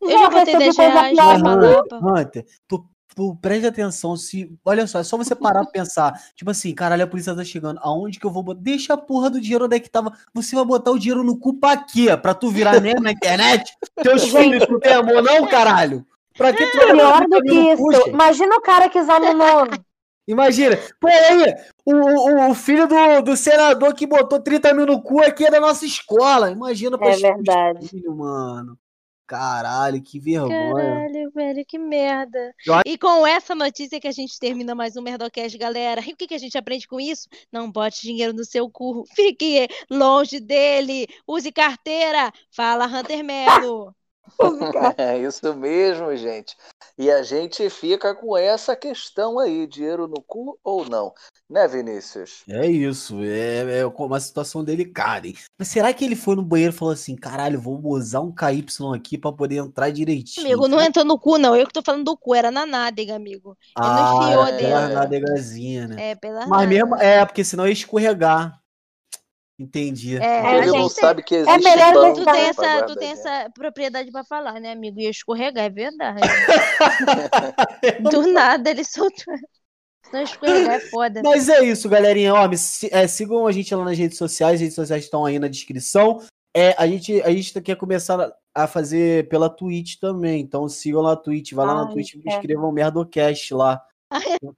Eu 0.00 0.18
já 0.18 0.30
botei 0.30 0.56
10 0.56 0.76
reais 0.76 1.10
pior. 1.12 1.38
numa 1.38 2.20
Hunter, 2.20 2.44
tu, 2.68 2.84
tu 3.16 3.36
preste 3.42 3.66
atenção. 3.66 4.16
Se, 4.16 4.50
olha 4.64 4.86
só, 4.86 5.00
é 5.00 5.04
só 5.04 5.16
você 5.16 5.34
parar 5.34 5.62
pra 5.62 5.72
pensar. 5.72 6.12
Tipo 6.36 6.50
assim, 6.50 6.72
caralho, 6.74 7.02
a 7.04 7.06
polícia 7.06 7.34
tá 7.34 7.44
chegando. 7.44 7.80
Aonde 7.82 8.20
que 8.20 8.26
eu 8.26 8.30
vou 8.30 8.42
botar? 8.42 8.60
Deixa 8.60 8.94
a 8.94 8.96
porra 8.98 9.30
do 9.30 9.40
dinheiro 9.40 9.64
onde 9.64 9.76
é 9.76 9.80
que 9.80 9.90
tava. 9.90 10.12
Você 10.32 10.54
vai 10.54 10.64
botar 10.64 10.90
o 10.92 10.98
dinheiro 10.98 11.24
no 11.24 11.38
cu 11.38 11.54
pra 11.58 11.76
quê? 11.76 12.16
Pra 12.16 12.34
tu 12.34 12.50
virar 12.50 12.78
mesmo 12.80 13.00
na 13.00 13.10
internet? 13.12 13.72
Teus 14.02 14.24
filhos 14.24 14.64
tu 14.66 14.78
tem 14.78 14.92
amor, 14.94 15.22
não, 15.22 15.46
caralho? 15.48 16.06
Pra 16.36 16.52
que 16.52 16.66
tu 16.66 16.78
Pior 16.78 17.26
do 17.28 17.42
que 17.42 17.52
30 17.52 17.54
mil 17.54 17.70
no 17.70 17.76
cu, 17.76 17.92
isso. 17.92 18.00
gente? 18.04 18.10
Imagina 18.14 18.56
o 18.56 18.60
cara 18.60 18.88
que 18.88 18.98
examinou. 18.98 19.68
Imagina. 20.26 20.78
Pô, 21.00 21.08
aí, 21.08 21.54
o, 21.84 21.94
o, 21.94 22.50
o 22.50 22.54
filho 22.54 22.86
do, 22.86 23.22
do 23.22 23.36
senador 23.36 23.92
que 23.94 24.06
botou 24.06 24.40
30 24.40 24.72
mil 24.72 24.86
no 24.86 25.02
cu 25.02 25.20
aqui 25.20 25.44
é 25.44 25.50
da 25.50 25.60
nossa 25.60 25.84
escola. 25.84 26.50
Imagina 26.50 26.96
pra 26.96 27.10
É 27.10 27.16
verdade. 27.16 27.88
filho, 27.88 28.14
mano. 28.16 28.78
Caralho, 29.26 30.02
que 30.02 30.20
vergonha. 30.20 30.74
Caralho, 30.74 31.30
velho, 31.34 31.64
que 31.66 31.78
merda. 31.78 32.54
E 32.84 32.98
com 32.98 33.26
essa 33.26 33.54
notícia 33.54 33.98
que 33.98 34.06
a 34.06 34.12
gente 34.12 34.38
termina 34.38 34.74
mais 34.74 34.94
um 34.96 35.00
Merdocast, 35.02 35.56
galera. 35.56 36.02
E 36.06 36.12
o 36.12 36.16
que, 36.16 36.26
que 36.26 36.34
a 36.34 36.38
gente 36.38 36.58
aprende 36.58 36.86
com 36.86 37.00
isso? 37.00 37.28
Não 37.50 37.70
bote 37.70 38.02
dinheiro 38.02 38.34
no 38.34 38.44
seu 38.44 38.68
cu. 38.68 39.04
Fique 39.16 39.66
longe 39.90 40.38
dele. 40.38 41.06
Use 41.26 41.50
carteira. 41.50 42.30
Fala, 42.54 42.86
Hunter 42.86 43.24
Melo. 43.24 43.94
É 44.98 45.18
isso 45.18 45.54
mesmo, 45.54 46.14
gente. 46.16 46.56
E 46.98 47.10
a 47.10 47.22
gente 47.22 47.68
fica 47.70 48.14
com 48.14 48.36
essa 48.36 48.76
questão 48.76 49.38
aí, 49.38 49.66
dinheiro 49.66 50.06
no 50.06 50.20
cu 50.22 50.58
ou 50.62 50.84
não, 50.84 51.12
né, 51.48 51.66
Vinícius? 51.66 52.42
É 52.48 52.66
isso, 52.66 53.22
é, 53.22 53.80
é 53.80 53.86
uma 53.86 54.20
situação 54.20 54.62
delicada, 54.62 55.26
hein? 55.26 55.34
Mas 55.58 55.68
será 55.68 55.92
que 55.92 56.04
ele 56.04 56.16
foi 56.16 56.36
no 56.36 56.42
banheiro 56.42 56.72
e 56.72 56.76
falou 56.76 56.92
assim: 56.92 57.16
caralho, 57.16 57.60
vou 57.60 57.80
usar 57.84 58.20
um 58.20 58.32
KY 58.32 58.64
aqui 58.94 59.16
pra 59.16 59.32
poder 59.32 59.56
entrar 59.56 59.90
direitinho? 59.90 60.46
Amigo, 60.46 60.68
não 60.68 60.80
entrou 60.80 61.04
no 61.04 61.18
cu, 61.18 61.38
não. 61.38 61.56
Eu 61.56 61.66
que 61.66 61.72
tô 61.72 61.82
falando 61.82 62.04
do 62.04 62.16
cu, 62.16 62.34
era 62.34 62.50
na 62.50 62.66
nádega, 62.66 63.16
amigo. 63.16 63.56
Ele 63.78 63.88
não 63.88 64.24
enfiou 64.24 64.46
é, 64.46 64.58
pela 64.58 64.80
dentro. 64.80 64.94
nadegazinha, 64.94 65.88
né? 65.88 66.10
É, 66.10 66.14
pela 66.14 66.46
Mas 66.46 66.50
nádega. 66.50 66.68
mesmo, 66.68 66.96
é, 66.96 67.24
porque 67.24 67.44
senão 67.44 67.66
ia 67.66 67.72
escorregar. 67.72 68.61
Entendi. 69.58 70.16
É, 70.16 70.56
ele 70.56 70.64
a 70.64 70.66
não 70.66 70.88
gente- 70.88 70.94
sabe 70.94 71.22
que 71.22 71.34
existe 71.36 71.62
melhor 71.62 71.94
banco 71.94 72.18
Tu 72.20 72.24
tem, 72.24 72.40
essa, 72.40 72.82
tu 72.82 72.96
tem 72.96 73.08
essa 73.10 73.50
propriedade 73.54 74.10
pra 74.10 74.24
falar, 74.24 74.58
né, 74.58 74.72
amigo? 74.72 74.98
Ia 74.98 75.10
escorregar, 75.10 75.64
é 75.64 75.70
verdade. 75.70 76.20
Do 78.10 78.32
nada 78.32 78.70
ele 78.70 78.84
soltou. 78.84 79.34
Não 80.12 80.22
escorregar 80.22 80.74
é 80.74 80.80
foda. 80.80 81.22
Mas 81.24 81.48
é 81.48 81.64
isso, 81.64 81.88
galerinha. 81.88 82.34
Ó, 82.34 82.48
me 82.48 82.56
é, 82.90 83.06
sigam 83.06 83.46
a 83.46 83.52
gente 83.52 83.74
lá 83.74 83.84
nas 83.84 83.96
redes 83.96 84.18
sociais. 84.18 84.54
As 84.54 84.60
redes 84.60 84.74
sociais 84.74 85.04
estão 85.04 85.24
aí 85.24 85.38
na 85.38 85.48
descrição. 85.48 86.20
É, 86.54 86.74
a, 86.76 86.86
gente, 86.86 87.22
a 87.22 87.30
gente 87.30 87.58
quer 87.62 87.76
começar 87.76 88.30
a 88.54 88.66
fazer 88.66 89.28
pela 89.28 89.48
Twitch 89.48 89.96
também. 89.98 90.40
Então 90.40 90.68
sigam 90.68 91.00
lá 91.00 91.12
a 91.12 91.16
Twitch. 91.16 91.52
Vai 91.52 91.66
lá 91.66 91.74
na 91.74 91.86
Ai, 91.86 91.92
Twitch 91.92 92.14
e 92.14 92.28
é. 92.28 92.34
escrevam 92.34 92.72
Merdocast 92.72 93.54
lá. 93.54 93.80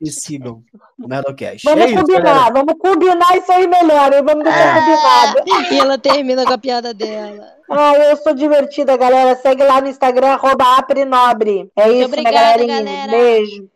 E 0.00 0.10
sigam 0.10 0.62
o 0.98 1.08
Merdocast. 1.08 1.64
Vamos 1.64 1.84
é 1.84 1.86
isso, 1.90 2.00
combinar, 2.00 2.22
galera. 2.22 2.52
vamos 2.52 2.74
combinar 2.78 3.36
isso 3.36 3.52
aí 3.52 3.66
melhor. 3.66 4.12
hein? 4.12 4.22
Vamos 4.24 4.44
deixar 4.44 4.74
combinado. 4.80 5.72
E 5.74 5.78
ela 5.78 5.98
termina 5.98 6.44
com 6.44 6.52
a 6.52 6.58
piada 6.58 6.92
dela. 6.94 7.54
Ai, 7.70 8.12
eu 8.12 8.16
sou 8.18 8.34
divertida, 8.34 8.96
galera. 8.96 9.34
Segue 9.36 9.62
lá 9.64 9.80
no 9.80 9.88
Instagram, 9.88 10.28
arroba 10.34 10.76
aprinobre. 10.78 11.70
É 11.76 11.88
isso, 11.90 12.06
obrigada, 12.06 12.62
minha 12.62 12.80
galerinha. 12.80 13.06
galera. 13.06 13.10
Beijo. 13.10 13.70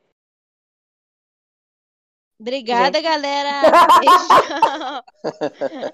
Obrigada, 2.41 3.01
galera. 3.01 3.63
Beijão. 4.01 5.03